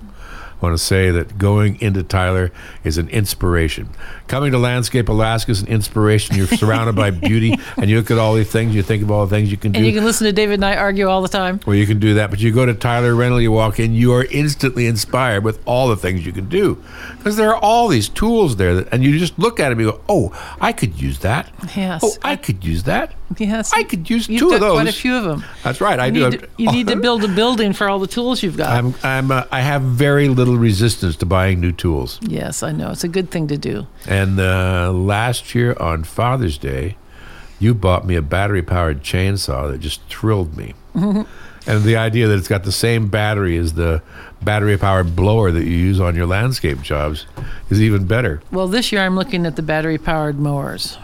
I 0.64 0.68
want 0.68 0.78
to 0.78 0.84
say 0.86 1.12
that 1.12 1.38
going 1.38 1.82
into 1.82 2.04
Tyler 2.04 2.50
is 2.86 2.98
an 2.98 3.10
inspiration. 3.10 3.90
Coming 4.30 4.54
to 4.54 4.58
Landscape 4.58 5.10
Alaska 5.10 5.52
is 5.52 5.62
an 5.62 5.68
inspiration. 5.68 6.38
You're 6.38 6.48
surrounded 6.58 6.96
by 6.96 7.12
beauty, 7.12 7.60
and 7.76 7.90
you 7.90 7.98
look 7.98 8.10
at 8.10 8.18
all 8.18 8.34
these 8.34 8.50
things, 8.50 8.74
you 8.74 8.82
think 8.82 9.04
of 9.04 9.12
all 9.12 9.26
the 9.26 9.30
things 9.36 9.52
you 9.52 9.58
can 9.58 9.74
do. 9.74 9.80
and 9.80 9.86
you 9.86 9.92
can 9.92 10.06
listen 10.06 10.24
to 10.26 10.32
David 10.32 10.54
and 10.54 10.66
I 10.66 10.78
argue 10.78 11.10
all 11.10 11.22
the 11.22 11.28
time. 11.28 11.60
well, 11.66 11.76
you 11.76 11.86
can 11.86 12.00
do 12.00 12.14
that, 12.14 12.30
but 12.30 12.40
you 12.40 12.54
go 12.54 12.66
to 12.66 12.74
Tyler 12.74 13.14
Rental, 13.14 13.42
you 13.42 13.52
walk 13.52 13.78
in, 13.78 13.94
you 13.94 14.14
are 14.14 14.24
instantly 14.32 14.88
inspired 14.88 15.44
with 15.44 15.60
all 15.66 15.90
the 15.90 15.98
things 15.98 16.26
you 16.26 16.32
can 16.32 16.48
do. 16.48 16.82
Because 17.18 17.36
there 17.36 17.50
are 17.54 17.58
all 17.62 17.90
these 17.90 18.08
tools 18.08 18.56
there, 18.56 18.74
that, 18.76 18.88
and 18.94 19.04
you 19.04 19.20
just 19.20 19.38
look 19.38 19.60
at 19.60 19.68
them 19.68 19.80
and 19.80 19.82
you 19.82 19.92
go, 19.92 20.02
oh, 20.08 20.56
I 20.62 20.72
could 20.72 21.02
use 21.02 21.20
that. 21.20 21.52
Yes. 21.76 22.00
Oh, 22.02 22.14
I 22.24 22.38
could 22.38 22.64
use 22.64 22.84
that. 22.84 23.14
Yes. 23.38 23.74
I 23.74 23.84
could 23.84 24.10
use 24.10 24.30
You've 24.30 24.40
two 24.40 24.54
of 24.54 24.60
got 24.60 24.74
Quite 24.74 24.88
a 24.88 24.94
few 24.94 25.16
of 25.16 25.24
them. 25.24 25.44
That's 25.64 25.82
right, 25.82 26.00
I 26.00 26.06
You 26.08 26.12
do. 26.14 26.30
need, 26.30 26.40
to, 26.40 26.50
you 26.58 26.72
need 26.72 26.88
to 26.88 26.96
build 27.08 27.24
a 27.24 27.28
building 27.28 27.74
for 27.74 27.90
all 27.90 28.00
the 28.00 28.08
tools 28.08 28.44
you've 28.44 28.56
got. 28.58 28.70
I'm, 28.70 28.94
I'm, 29.04 29.32
uh, 29.32 29.46
I 29.52 29.62
have 29.62 29.82
very 29.82 30.30
little 30.30 30.53
resistance 30.58 31.16
to 31.18 31.26
buying 31.26 31.60
new 31.60 31.72
tools. 31.72 32.20
yes, 32.22 32.64
I 32.64 32.72
know. 32.72 32.92
It's 32.92 33.04
a 33.04 33.08
good 33.08 33.30
thing 33.32 33.48
to 33.48 33.58
do. 33.58 33.88
And 34.08 34.40
uh, 34.40 34.92
last 34.92 35.54
year 35.56 35.76
on 35.80 36.04
Father's 36.04 36.58
Day, 36.58 36.98
you 37.60 37.74
bought 37.74 38.06
me 38.06 38.16
a 38.16 38.22
battery 38.22 38.62
powered 38.62 39.04
chainsaw 39.04 39.72
that 39.72 39.80
just 39.80 40.02
thrilled 40.10 40.58
me. 40.58 40.74
and 40.96 41.26
the 41.84 41.96
idea 41.96 42.28
that 42.28 42.38
it's 42.38 42.48
got 42.48 42.64
the 42.64 42.72
same 42.72 43.08
battery 43.08 43.58
as 43.58 43.74
the 43.74 44.02
battery 44.42 44.78
powered 44.78 45.16
blower 45.16 45.52
that 45.52 45.64
you 45.64 45.72
use 45.72 46.00
on 46.00 46.16
your 46.16 46.26
landscape 46.26 46.82
jobs 46.82 47.26
is 47.70 47.82
even 47.82 48.06
better. 48.06 48.42
Well, 48.52 48.68
this 48.68 48.92
year 48.92 49.02
I'm 49.02 49.16
looking 49.16 49.46
at 49.46 49.56
the 49.56 49.62
battery 49.62 49.98
powered 49.98 50.40
mowers. 50.40 50.98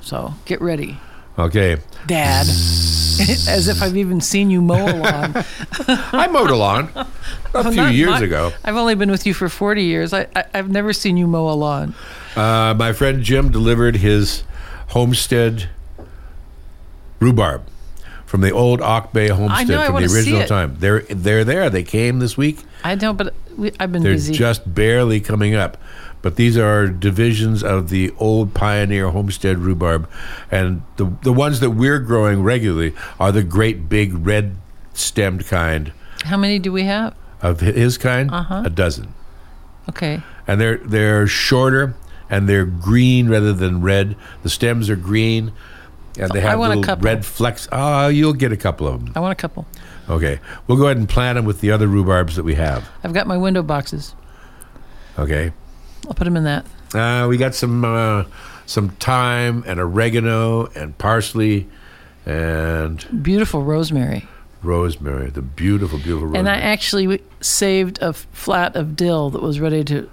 So 0.00 0.34
get 0.46 0.60
ready, 0.62 0.96
Okay. 1.38 1.76
Dad. 2.06 2.46
As 3.20 3.66
if 3.68 3.82
I've 3.82 3.96
even 3.96 4.20
seen 4.20 4.48
you 4.50 4.60
mow 4.62 4.76
a 4.86 4.94
lawn. 4.96 5.32
I 6.12 6.28
mowed 6.28 6.50
a 6.50 6.56
lawn 6.56 6.90
a 7.54 7.64
few 7.64 7.74
Not 7.82 7.92
years 7.94 8.10
my- 8.10 8.20
ago. 8.20 8.52
I've 8.64 8.76
only 8.76 8.94
been 8.94 9.10
with 9.10 9.26
you 9.26 9.34
for 9.34 9.48
40 9.48 9.82
years. 9.82 10.12
I, 10.12 10.28
I, 10.36 10.44
I've 10.54 10.70
never 10.70 10.92
seen 10.92 11.16
you 11.16 11.26
mow 11.26 11.48
a 11.48 11.54
lawn. 11.54 11.94
Uh, 12.36 12.74
my 12.78 12.92
friend 12.92 13.22
Jim 13.22 13.50
delivered 13.50 13.96
his 13.96 14.44
homestead 14.88 15.68
rhubarb 17.20 17.62
from 18.26 18.40
the 18.42 18.50
old 18.52 18.80
Auke 18.80 19.12
Bay 19.12 19.28
homestead 19.28 19.70
I 19.78 19.86
from 19.86 20.02
the 20.02 20.12
original 20.14 20.44
time. 20.46 20.76
They're 20.78 21.00
they're 21.10 21.44
there. 21.44 21.70
They 21.70 21.82
came 21.82 22.18
this 22.20 22.36
week. 22.36 22.62
I 22.84 22.94
know, 22.94 23.12
but 23.12 23.34
we, 23.56 23.72
I've 23.80 23.90
been 23.90 24.02
They're 24.02 24.12
busy. 24.12 24.34
just 24.34 24.72
barely 24.72 25.20
coming 25.20 25.54
up. 25.54 25.76
But 26.20 26.34
these 26.36 26.56
are 26.58 26.88
divisions 26.88 27.62
of 27.62 27.90
the 27.90 28.10
old 28.18 28.52
pioneer 28.52 29.10
homestead 29.10 29.58
rhubarb, 29.58 30.08
and 30.50 30.82
the 30.96 31.12
the 31.22 31.32
ones 31.32 31.60
that 31.60 31.70
we're 31.70 32.00
growing 32.00 32.42
regularly 32.42 32.92
are 33.20 33.30
the 33.32 33.42
great 33.44 33.88
big 33.88 34.26
red 34.26 34.56
stemmed 34.94 35.46
kind. 35.46 35.92
How 36.24 36.36
many 36.36 36.58
do 36.58 36.72
we 36.72 36.82
have? 36.84 37.14
Of 37.40 37.60
his 37.60 37.96
kind, 37.98 38.30
Uh-huh. 38.32 38.62
a 38.66 38.70
dozen, 38.70 39.14
Okay. 39.88 40.20
and 40.48 40.60
they're 40.60 40.78
they're 40.78 41.28
shorter 41.28 41.94
and 42.28 42.48
they're 42.48 42.66
green 42.66 43.28
rather 43.28 43.52
than 43.52 43.80
red. 43.80 44.16
The 44.42 44.50
stems 44.50 44.90
are 44.90 44.96
green, 44.96 45.52
and 46.18 46.32
they 46.32 46.40
I 46.42 46.50
have 46.50 46.58
little 46.58 46.82
couple. 46.82 47.04
red 47.04 47.24
flecks. 47.24 47.68
Oh, 47.70 48.08
you'll 48.08 48.32
get 48.32 48.50
a 48.50 48.56
couple 48.56 48.88
of 48.88 49.04
them. 49.04 49.12
I 49.14 49.20
want 49.20 49.32
a 49.32 49.36
couple. 49.40 49.66
Okay, 50.10 50.40
we'll 50.66 50.78
go 50.78 50.86
ahead 50.86 50.96
and 50.96 51.08
plant 51.08 51.36
them 51.36 51.44
with 51.44 51.60
the 51.60 51.70
other 51.70 51.86
rhubarbs 51.86 52.34
that 52.34 52.42
we 52.44 52.56
have. 52.56 52.88
I've 53.04 53.12
got 53.14 53.28
my 53.28 53.36
window 53.36 53.62
boxes. 53.62 54.16
Okay. 55.16 55.52
I'll 56.06 56.14
put 56.14 56.24
them 56.24 56.36
in 56.36 56.44
that. 56.44 56.66
Uh, 56.94 57.26
we 57.28 57.36
got 57.36 57.54
some 57.54 57.84
uh, 57.84 58.24
some 58.66 58.90
thyme 58.90 59.64
and 59.66 59.80
oregano 59.80 60.66
and 60.74 60.96
parsley 60.98 61.66
and 62.26 63.22
Beautiful 63.22 63.62
rosemary. 63.62 64.26
rosemary. 64.62 65.30
The 65.30 65.42
beautiful, 65.42 65.98
beautiful 65.98 66.26
rosemary. 66.28 66.38
And 66.38 66.48
I 66.48 66.56
actually 66.60 67.22
saved 67.40 67.98
a 68.02 68.12
flat 68.12 68.76
of 68.76 68.96
dill 68.96 69.30
that 69.30 69.42
was 69.42 69.60
ready 69.60 69.82
to 69.84 70.10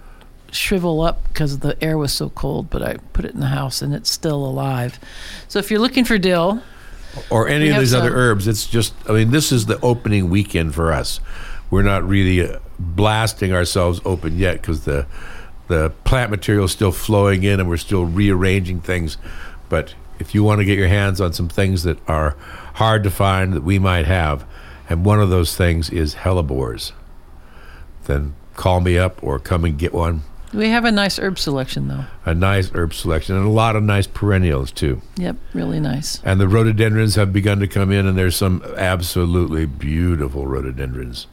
shrivel 0.51 1.01
up 1.01 1.27
because 1.27 1.59
the 1.59 1.81
air 1.83 1.97
was 1.97 2.13
so 2.13 2.29
cold, 2.29 2.69
but 2.69 2.81
I 2.81 2.97
put 3.13 3.25
it 3.25 3.33
in 3.33 3.41
the 3.41 3.47
house 3.47 3.81
and 3.81 3.93
it's 3.93 4.09
still 4.09 4.45
alive. 4.45 4.99
So 5.49 5.59
if 5.59 5.69
you're 5.69 5.81
looking 5.81 6.05
for 6.05 6.17
dill, 6.17 6.61
or 7.29 7.47
any 7.47 7.69
of 7.69 7.77
these 7.79 7.93
other 7.93 8.13
herbs. 8.13 8.47
It's 8.47 8.67
just, 8.67 8.93
I 9.07 9.13
mean, 9.13 9.31
this 9.31 9.51
is 9.51 9.65
the 9.67 9.79
opening 9.81 10.29
weekend 10.29 10.75
for 10.75 10.91
us. 10.91 11.19
We're 11.69 11.81
not 11.81 12.07
really 12.07 12.41
uh, 12.41 12.59
blasting 12.77 13.53
ourselves 13.53 14.01
open 14.05 14.37
yet 14.37 14.61
because 14.61 14.85
the 14.85 15.05
the 15.67 15.91
plant 16.03 16.31
material 16.31 16.65
is 16.65 16.71
still 16.71 16.91
flowing 16.91 17.43
in 17.43 17.59
and 17.59 17.67
we're 17.67 17.77
still 17.77 18.05
rearranging 18.05 18.81
things. 18.81 19.17
But 19.69 19.95
if 20.19 20.35
you 20.35 20.43
want 20.43 20.59
to 20.59 20.65
get 20.65 20.77
your 20.77 20.87
hands 20.87 21.19
on 21.19 21.33
some 21.33 21.49
things 21.49 21.83
that 21.83 21.97
are 22.07 22.35
hard 22.75 23.03
to 23.03 23.11
find 23.11 23.53
that 23.53 23.63
we 23.63 23.79
might 23.79 24.05
have, 24.05 24.45
and 24.89 25.03
one 25.03 25.19
of 25.19 25.29
those 25.29 25.55
things 25.55 25.89
is 25.89 26.15
hellebores, 26.15 26.91
then 28.05 28.35
call 28.55 28.79
me 28.81 28.97
up 28.97 29.21
or 29.23 29.39
come 29.39 29.65
and 29.65 29.77
get 29.77 29.93
one. 29.93 30.21
we 30.53 30.69
have 30.69 30.85
a 30.85 30.91
nice 30.91 31.17
herb 31.17 31.39
selection 31.39 31.87
though. 31.87 32.05
A 32.25 32.35
nice 32.35 32.71
herb 32.73 32.93
selection 32.93 33.35
and 33.35 33.45
a 33.45 33.49
lot 33.49 33.75
of 33.75 33.83
nice 33.83 34.07
perennials 34.07 34.71
too. 34.71 35.01
Yep, 35.17 35.37
really 35.53 35.79
nice. 35.79 36.21
And 36.23 36.39
the 36.39 36.47
rhododendrons 36.47 37.15
have 37.15 37.33
begun 37.33 37.59
to 37.59 37.67
come 37.67 37.91
in, 37.91 38.05
and 38.05 38.17
there's 38.17 38.35
some 38.35 38.63
absolutely 38.77 39.65
beautiful 39.65 40.45
rhododendrons 40.45 41.27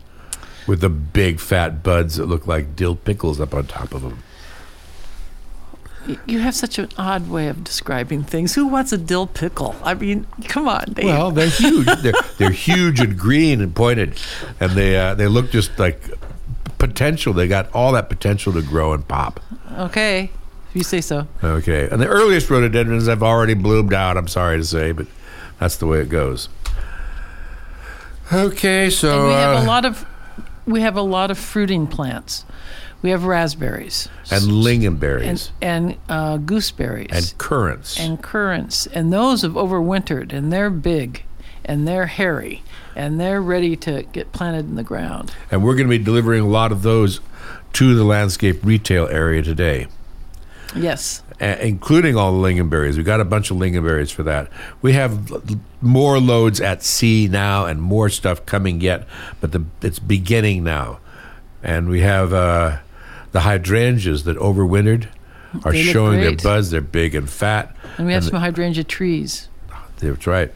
with 0.66 0.80
the 0.80 0.88
big 0.88 1.40
fat 1.40 1.82
buds 1.82 2.16
that 2.16 2.26
look 2.26 2.46
like 2.46 2.76
dill 2.76 2.96
pickles 2.96 3.40
up 3.40 3.54
on 3.54 3.66
top 3.66 3.92
of 3.94 4.02
them. 4.02 4.22
You 6.26 6.40
have 6.40 6.54
such 6.56 6.80
an 6.80 6.88
odd 6.98 7.28
way 7.28 7.46
of 7.46 7.62
describing 7.62 8.24
things. 8.24 8.54
Who 8.54 8.66
wants 8.66 8.92
a 8.92 8.98
dill 8.98 9.28
pickle? 9.28 9.76
I 9.84 9.94
mean, 9.94 10.26
come 10.48 10.66
on, 10.66 10.94
Dave. 10.94 11.04
Well, 11.04 11.30
they're 11.30 11.48
huge. 11.48 11.86
they're, 12.02 12.12
they're 12.38 12.50
huge 12.50 12.98
and 12.98 13.16
green 13.16 13.60
and 13.60 13.72
pointed, 13.74 14.18
and 14.58 14.72
they 14.72 14.96
uh, 14.96 15.14
they 15.14 15.28
look 15.28 15.52
just 15.52 15.78
like 15.78 16.00
potential. 16.78 17.32
They 17.32 17.46
got 17.46 17.72
all 17.72 17.92
that 17.92 18.08
potential 18.08 18.52
to 18.54 18.62
grow 18.62 18.92
and 18.92 19.06
pop. 19.06 19.38
okay, 19.78 20.30
if 20.70 20.74
you 20.74 20.82
say 20.82 21.00
so. 21.00 21.28
Okay, 21.44 21.88
and 21.88 22.02
the 22.02 22.08
earliest 22.08 22.50
rhododendrons 22.50 23.06
have 23.06 23.22
already 23.22 23.54
bloomed 23.54 23.94
out. 23.94 24.16
I'm 24.16 24.26
sorry 24.28 24.58
to 24.58 24.64
say, 24.64 24.90
but 24.90 25.06
that's 25.60 25.76
the 25.76 25.86
way 25.86 26.00
it 26.00 26.08
goes. 26.08 26.48
Okay, 28.32 28.90
so 28.90 29.20
And 29.20 29.28
we 29.28 29.34
have 29.34 29.56
uh, 29.58 29.64
a 29.64 29.68
lot 29.68 29.84
of 29.84 30.04
we 30.66 30.80
have 30.80 30.96
a 30.96 31.02
lot 31.02 31.30
of 31.30 31.38
fruiting 31.38 31.86
plants. 31.86 32.44
We 33.02 33.10
have 33.10 33.24
raspberries 33.24 34.08
and 34.30 34.42
lingonberries 34.44 35.50
and 35.60 35.90
and 35.90 35.96
uh, 36.08 36.36
gooseberries 36.36 37.10
and 37.10 37.36
currants. 37.38 37.98
and 37.98 38.22
currants, 38.22 38.86
and 38.86 39.12
those 39.12 39.42
have 39.42 39.52
overwintered, 39.54 40.32
and 40.32 40.52
they're 40.52 40.70
big, 40.70 41.24
and 41.64 41.86
they're 41.88 42.06
hairy, 42.06 42.62
and 42.94 43.18
they're 43.18 43.42
ready 43.42 43.74
to 43.76 44.04
get 44.12 44.30
planted 44.32 44.66
in 44.66 44.76
the 44.76 44.84
ground. 44.84 45.32
And 45.50 45.64
we're 45.64 45.74
going 45.74 45.88
to 45.88 45.98
be 45.98 46.02
delivering 46.02 46.42
a 46.44 46.48
lot 46.48 46.70
of 46.70 46.82
those 46.82 47.20
to 47.72 47.94
the 47.96 48.04
landscape 48.04 48.64
retail 48.64 49.08
area 49.08 49.42
today, 49.42 49.88
Yes, 50.76 51.21
including 51.40 52.16
all 52.16 52.40
the 52.40 52.48
lingonberries. 52.48 52.96
We 52.96 53.02
got 53.02 53.20
a 53.20 53.24
bunch 53.24 53.50
of 53.50 53.56
lingonberries 53.56 54.12
for 54.12 54.22
that. 54.24 54.48
We 54.80 54.92
have 54.92 55.30
more 55.82 56.18
loads 56.18 56.60
at 56.60 56.82
sea 56.82 57.28
now 57.30 57.66
and 57.66 57.80
more 57.80 58.08
stuff 58.08 58.44
coming 58.46 58.80
yet, 58.80 59.06
but 59.40 59.52
the, 59.52 59.64
it's 59.80 59.98
beginning 59.98 60.64
now. 60.64 60.98
And 61.62 61.88
we 61.88 62.00
have 62.00 62.32
uh, 62.32 62.78
the 63.32 63.40
hydrangeas 63.40 64.24
that 64.24 64.36
overwintered 64.38 65.06
are 65.64 65.72
They 65.72 65.82
showing 65.82 66.20
their 66.20 66.36
buds. 66.36 66.70
They're 66.70 66.80
big 66.80 67.14
and 67.14 67.28
fat. 67.28 67.74
and 67.98 68.06
we 68.06 68.12
have 68.14 68.22
And 68.24 68.30
some 68.32 68.40
hydrangea 68.40 68.84
trees. 68.84 69.48
That's 69.98 70.26
right. 70.26 70.52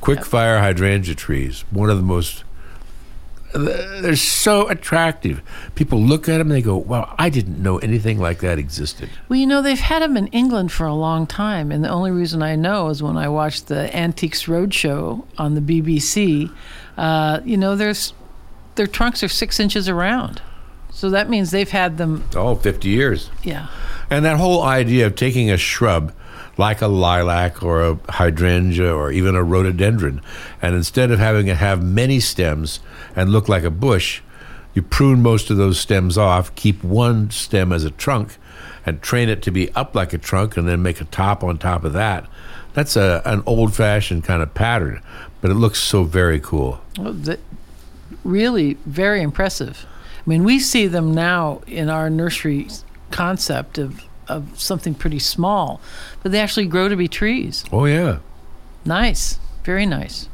Quick 0.00 0.24
fire 0.24 0.58
hydrangea 0.58 1.14
trees. 1.14 1.64
One 1.70 1.90
of 1.90 1.96
the 1.96 2.02
most. 2.02 2.44
They're 3.54 4.16
so 4.16 4.68
attractive. 4.68 5.42
People 5.74 6.00
look 6.00 6.28
at 6.28 6.38
them 6.38 6.48
and 6.48 6.52
they 6.52 6.62
go, 6.62 6.76
"Wow, 6.76 7.14
I 7.18 7.28
didn't 7.28 7.62
know 7.62 7.78
anything 7.78 8.18
like 8.18 8.40
that 8.40 8.58
existed." 8.58 9.10
Well, 9.28 9.38
you 9.38 9.46
know, 9.46 9.62
they've 9.62 9.78
had 9.78 10.02
them 10.02 10.16
in 10.16 10.28
England 10.28 10.72
for 10.72 10.86
a 10.86 10.94
long 10.94 11.26
time, 11.26 11.70
and 11.70 11.84
the 11.84 11.90
only 11.90 12.10
reason 12.10 12.42
I 12.42 12.56
know 12.56 12.88
is 12.88 13.02
when 13.02 13.16
I 13.16 13.28
watched 13.28 13.68
the 13.68 13.94
Antiques 13.94 14.44
Roadshow 14.44 15.24
on 15.38 15.54
the 15.54 15.60
BBC. 15.60 16.50
Uh, 16.96 17.40
you 17.44 17.56
know, 17.56 17.76
there's 17.76 18.12
their 18.74 18.86
trunks 18.86 19.22
are 19.22 19.28
six 19.28 19.60
inches 19.60 19.88
around. 19.88 20.40
So 20.90 21.10
that 21.10 21.28
means 21.28 21.50
they've 21.50 21.70
had 21.70 21.96
them. 21.98 22.24
Oh, 22.34 22.54
50 22.54 22.88
years. 22.88 23.30
Yeah. 23.42 23.68
And 24.10 24.24
that 24.24 24.36
whole 24.36 24.62
idea 24.62 25.06
of 25.06 25.14
taking 25.16 25.50
a 25.50 25.56
shrub 25.56 26.12
like 26.56 26.82
a 26.82 26.88
lilac 26.88 27.62
or 27.62 27.82
a 27.82 27.98
hydrangea 28.10 28.92
or 28.94 29.10
even 29.10 29.34
a 29.34 29.42
rhododendron, 29.42 30.20
and 30.60 30.74
instead 30.74 31.10
of 31.10 31.18
having 31.18 31.48
it 31.48 31.56
have 31.56 31.82
many 31.82 32.20
stems 32.20 32.80
and 33.16 33.30
look 33.30 33.48
like 33.48 33.64
a 33.64 33.70
bush, 33.70 34.20
you 34.74 34.82
prune 34.82 35.22
most 35.22 35.50
of 35.50 35.56
those 35.56 35.78
stems 35.78 36.16
off, 36.16 36.54
keep 36.54 36.82
one 36.82 37.30
stem 37.30 37.72
as 37.72 37.84
a 37.84 37.90
trunk, 37.90 38.36
and 38.84 39.00
train 39.02 39.28
it 39.28 39.42
to 39.42 39.50
be 39.50 39.72
up 39.74 39.94
like 39.94 40.12
a 40.12 40.18
trunk, 40.18 40.56
and 40.56 40.66
then 40.66 40.82
make 40.82 41.00
a 41.00 41.04
top 41.04 41.44
on 41.44 41.58
top 41.58 41.84
of 41.84 41.92
that. 41.92 42.26
That's 42.74 42.96
a, 42.96 43.22
an 43.24 43.42
old 43.46 43.74
fashioned 43.74 44.24
kind 44.24 44.42
of 44.42 44.54
pattern, 44.54 45.02
but 45.40 45.50
it 45.50 45.54
looks 45.54 45.78
so 45.78 46.04
very 46.04 46.40
cool. 46.40 46.80
Well, 46.98 47.12
the, 47.12 47.38
really 48.24 48.74
very 48.86 49.22
impressive. 49.22 49.86
I 50.24 50.30
mean, 50.30 50.44
we 50.44 50.58
see 50.58 50.86
them 50.86 51.14
now 51.14 51.62
in 51.66 51.90
our 51.90 52.08
nursery 52.08 52.68
concept 53.10 53.78
of, 53.78 54.02
of 54.28 54.58
something 54.60 54.94
pretty 54.94 55.18
small, 55.18 55.80
but 56.22 56.32
they 56.32 56.40
actually 56.40 56.66
grow 56.66 56.88
to 56.88 56.96
be 56.96 57.08
trees. 57.08 57.64
Oh, 57.72 57.84
yeah. 57.84 58.18
Nice. 58.84 59.38
Very 59.64 59.86
nice. 59.86 60.28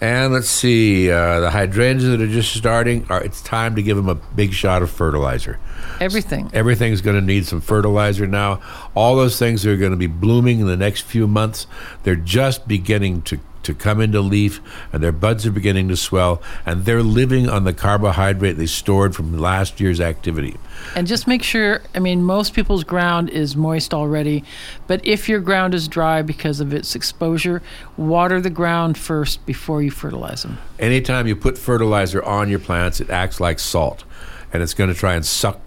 And 0.00 0.32
let's 0.32 0.48
see, 0.48 1.10
uh, 1.10 1.40
the 1.40 1.50
hydrangeas 1.50 2.08
that 2.10 2.20
are 2.20 2.28
just 2.28 2.54
starting, 2.54 3.04
are, 3.10 3.20
it's 3.20 3.42
time 3.42 3.74
to 3.74 3.82
give 3.82 3.96
them 3.96 4.08
a 4.08 4.14
big 4.14 4.52
shot 4.52 4.80
of 4.80 4.90
fertilizer. 4.92 5.58
Everything. 6.00 6.48
Everything's 6.54 7.00
going 7.00 7.16
to 7.16 7.24
need 7.24 7.46
some 7.46 7.60
fertilizer 7.60 8.24
now. 8.24 8.60
All 8.94 9.16
those 9.16 9.40
things 9.40 9.66
are 9.66 9.76
going 9.76 9.90
to 9.90 9.96
be 9.96 10.06
blooming 10.06 10.60
in 10.60 10.66
the 10.66 10.76
next 10.76 11.00
few 11.00 11.26
months. 11.26 11.66
They're 12.04 12.14
just 12.14 12.68
beginning 12.68 13.22
to, 13.22 13.40
to 13.62 13.74
come 13.74 14.00
into 14.00 14.20
leaf, 14.20 14.60
and 14.92 15.02
their 15.02 15.12
buds 15.12 15.46
are 15.46 15.50
beginning 15.50 15.88
to 15.88 15.96
swell, 15.96 16.42
and 16.64 16.84
they're 16.84 17.02
living 17.02 17.48
on 17.48 17.64
the 17.64 17.72
carbohydrate 17.72 18.56
they 18.56 18.66
stored 18.66 19.14
from 19.14 19.38
last 19.38 19.80
year's 19.80 20.00
activity. 20.00 20.56
And 20.94 21.06
just 21.06 21.26
make 21.26 21.42
sure, 21.42 21.82
I 21.94 21.98
mean, 21.98 22.22
most 22.22 22.54
people's 22.54 22.84
ground 22.84 23.30
is 23.30 23.56
moist 23.56 23.92
already, 23.92 24.44
but 24.86 25.04
if 25.04 25.28
your 25.28 25.40
ground 25.40 25.74
is 25.74 25.88
dry 25.88 26.22
because 26.22 26.60
of 26.60 26.72
its 26.72 26.94
exposure, 26.94 27.62
water 27.96 28.40
the 28.40 28.50
ground 28.50 28.96
first 28.96 29.44
before 29.46 29.82
you 29.82 29.90
fertilize 29.90 30.42
them. 30.42 30.58
Anytime 30.78 31.26
you 31.26 31.36
put 31.36 31.58
fertilizer 31.58 32.22
on 32.22 32.48
your 32.48 32.60
plants, 32.60 33.00
it 33.00 33.10
acts 33.10 33.40
like 33.40 33.58
salt, 33.58 34.04
and 34.52 34.62
it's 34.62 34.74
going 34.74 34.92
to 34.92 34.98
try 34.98 35.14
and 35.14 35.26
suck 35.26 35.60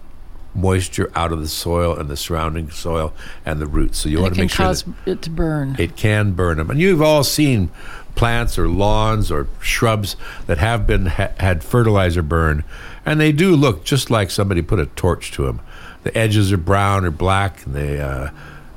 moisture 0.54 1.10
out 1.14 1.32
of 1.32 1.40
the 1.40 1.48
soil 1.48 1.96
and 1.96 2.08
the 2.08 2.16
surrounding 2.16 2.70
soil 2.70 3.12
and 3.46 3.60
the 3.60 3.66
roots. 3.66 3.98
So 3.98 4.08
you 4.08 4.16
And 4.18 4.22
want 4.24 4.34
to 4.34 4.40
make 4.42 4.50
sure 4.50 4.66
cause 4.66 4.82
that 4.84 4.94
it 5.10 5.22
to 5.22 5.30
burn. 5.30 5.76
it 5.78 5.96
can 5.96 6.32
burn 6.32 6.58
them. 6.58 6.70
And 6.70 6.80
you've 6.80 7.02
all 7.02 7.24
seen 7.24 7.70
plants 8.14 8.58
or 8.58 8.68
lawns 8.68 9.30
or 9.30 9.46
shrubs 9.60 10.16
that 10.46 10.58
have 10.58 10.86
been 10.86 11.06
ha- 11.06 11.30
had 11.38 11.64
fertilizer 11.64 12.22
burn, 12.22 12.62
and 13.06 13.18
they 13.18 13.32
do 13.32 13.56
look 13.56 13.84
just 13.84 14.10
like 14.10 14.30
somebody 14.30 14.60
put 14.62 14.78
a 14.78 14.86
torch 14.86 15.30
to 15.32 15.44
them. 15.46 15.60
The 16.02 16.16
edges 16.16 16.52
are 16.52 16.58
brown 16.58 17.04
or 17.06 17.10
black, 17.10 17.64
and 17.64 17.74
they 17.74 18.00
uh, 18.00 18.28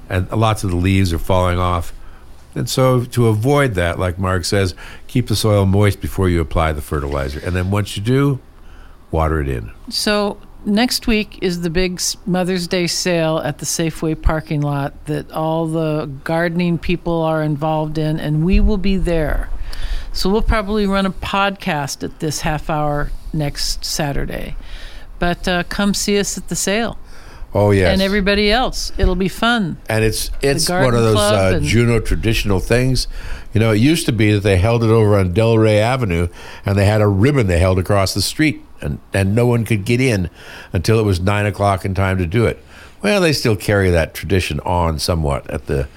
and 0.09 0.31
lots 0.31 0.63
of 0.63 0.69
the 0.69 0.75
leaves 0.77 1.11
are 1.11 1.17
falling 1.19 1.59
off. 1.59 1.91
And 2.53 2.69
so, 2.69 3.03
to 3.03 3.27
avoid 3.27 3.73
that, 3.73 3.99
like 3.99 4.17
Mark 4.17 4.45
says, 4.45 4.73
keep 5.07 5.27
the 5.27 5.35
soil 5.35 5.65
moist 5.65 5.99
before 5.99 6.29
you 6.29 6.39
apply 6.39 6.71
the 6.71 6.81
fertilizer, 6.81 7.41
and 7.43 7.53
then 7.53 7.69
once 7.71 7.97
you 7.97 8.03
do, 8.03 8.39
water 9.11 9.41
it 9.41 9.49
in. 9.49 9.71
So 9.89 10.37
next 10.65 11.07
week 11.07 11.39
is 11.41 11.61
the 11.61 11.69
big 11.69 12.01
Mother's 12.25 12.67
Day 12.67 12.87
sale 12.87 13.39
at 13.39 13.59
the 13.59 13.65
Safeway 13.65 14.19
parking 14.21 14.61
lot 14.61 15.05
that 15.05 15.31
all 15.31 15.67
the 15.67 16.09
gardening 16.23 16.77
people 16.77 17.21
are 17.21 17.41
involved 17.43 17.97
in, 17.97 18.19
and 18.19 18.45
we 18.45 18.59
will 18.59 18.77
be 18.77 18.97
there. 18.97 19.49
So 20.13 20.29
we'll 20.29 20.41
probably 20.41 20.85
run 20.85 21.05
a 21.05 21.11
podcast 21.11 22.03
at 22.03 22.19
this 22.19 22.41
half 22.41 22.69
hour 22.69 23.11
next 23.33 23.83
Saturday. 23.83 24.55
But 25.19 25.47
uh, 25.47 25.63
come 25.63 25.93
see 25.93 26.19
us 26.19 26.37
at 26.37 26.49
the 26.49 26.55
sale 26.55 26.97
Oh 27.57 27.71
yes, 27.71 27.93
and 27.93 28.01
everybody 28.01 28.51
else. 28.51 28.91
It'll 28.97 29.15
be 29.15 29.29
fun. 29.29 29.77
and 29.87 30.03
it's 30.03 30.29
it's 30.41 30.69
one 30.69 30.93
of 30.93 31.01
those 31.01 31.15
uh, 31.15 31.59
Juneau 31.63 32.01
traditional 32.01 32.59
things. 32.59 33.07
You 33.53 33.61
know, 33.61 33.71
it 33.71 33.77
used 33.77 34.05
to 34.07 34.11
be 34.11 34.33
that 34.33 34.41
they 34.41 34.57
held 34.57 34.83
it 34.83 34.89
over 34.89 35.17
on 35.17 35.33
Delray 35.33 35.79
Avenue, 35.79 36.27
and 36.65 36.77
they 36.77 36.85
had 36.85 36.99
a 36.99 37.07
ribbon 37.07 37.47
they 37.47 37.59
held 37.59 37.79
across 37.79 38.13
the 38.13 38.21
street, 38.21 38.61
and 38.85 38.99
and 39.13 39.35
no 39.35 39.45
one 39.45 39.65
could 39.65 39.83
get 39.85 39.99
in 39.99 40.29
until 40.71 40.99
it 40.99 41.03
was 41.03 41.19
nine 41.19 41.45
o'clock 41.45 41.83
in 41.83 41.93
time 41.93 42.17
to 42.17 42.25
do 42.25 42.45
it. 42.45 42.63
Well, 43.01 43.21
they 43.21 43.33
still 43.33 43.55
carry 43.55 43.89
that 43.91 44.13
tradition 44.13 44.59
on 44.61 44.99
somewhat 44.99 45.49
at 45.49 45.65
the 45.65 45.87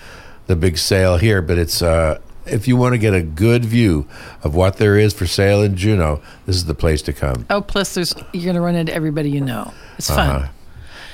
the 0.46 0.57
big 0.57 0.79
sale 0.79 1.16
here, 1.16 1.42
but 1.42 1.59
it's. 1.59 1.83
Uh, 1.83 2.20
if 2.51 2.66
you 2.66 2.79
want 2.79 2.94
to 2.94 2.98
get 2.98 3.12
a 3.12 3.20
good 3.20 3.62
view 3.62 4.07
of 4.42 4.55
what 4.55 4.79
there 4.79 4.96
is 4.96 5.12
for 5.12 5.27
sale 5.27 5.61
in 5.62 5.77
Juneau, 5.77 6.22
this 6.46 6.57
is 6.57 6.64
the 6.64 6.74
place 6.74 7.03
to 7.03 7.12
come. 7.12 7.44
Oh, 7.51 7.61
plus 7.61 7.92
there's 7.92 8.14
you're 8.33 8.46
gonna 8.46 8.64
run 8.64 8.74
into 8.74 8.94
everybody 8.94 9.31
you 9.31 9.42
know. 9.42 9.74
It's 9.98 10.09
fun. 10.09 10.31
Uh-huh. 10.31 10.48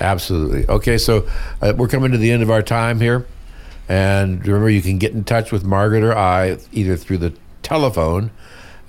Absolutely. 0.00 0.66
Okay, 0.68 0.98
so 0.98 1.28
uh, 1.60 1.72
we're 1.76 1.88
coming 1.88 2.12
to 2.12 2.18
the 2.18 2.30
end 2.30 2.44
of 2.44 2.50
our 2.50 2.62
time 2.62 3.00
here. 3.00 3.26
And 3.88 4.46
remember, 4.46 4.70
you 4.70 4.82
can 4.82 4.98
get 4.98 5.12
in 5.12 5.24
touch 5.24 5.52
with 5.52 5.64
Margaret 5.64 6.02
or 6.02 6.16
I 6.16 6.58
either 6.72 6.96
through 6.96 7.18
the 7.18 7.34
telephone 7.62 8.30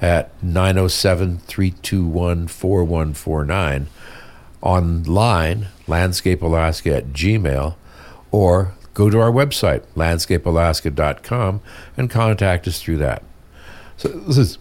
at 0.02 0.32
907 0.44 1.40
321 1.40 2.48
4149, 2.48 3.88
online, 4.62 5.68
landscapealaska 5.88 6.98
at 6.98 7.08
gmail, 7.08 7.76
or 8.32 8.74
go 8.94 9.10
to 9.10 9.20
our 9.20 9.32
website, 9.32 9.84
landscapealaska.com, 9.96 11.62
and 11.98 12.10
contact 12.10 12.68
us 12.68 12.82
through 12.82 12.98
that. 12.98 13.24
So 13.98 14.10
this 14.10 14.38
is 14.38 14.58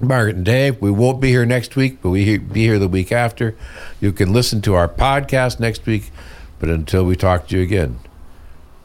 Margaret 0.00 0.36
and 0.36 0.44
Dave. 0.44 0.80
We 0.80 0.90
won't 0.90 1.20
be 1.20 1.28
here 1.28 1.46
next 1.46 1.76
week, 1.76 1.98
but 2.02 2.10
we 2.10 2.38
be 2.38 2.60
here 2.60 2.78
the 2.78 2.88
week 2.88 3.10
after. 3.10 3.56
You 4.00 4.12
can 4.12 4.32
listen 4.32 4.60
to 4.62 4.74
our 4.74 4.88
podcast 4.88 5.58
next 5.58 5.86
week. 5.86 6.10
But 6.58 6.70
until 6.70 7.04
we 7.04 7.16
talk 7.16 7.48
to 7.48 7.56
you 7.56 7.62
again, 7.62 7.98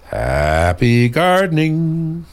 happy 0.06 1.08
gardening. 1.10 2.26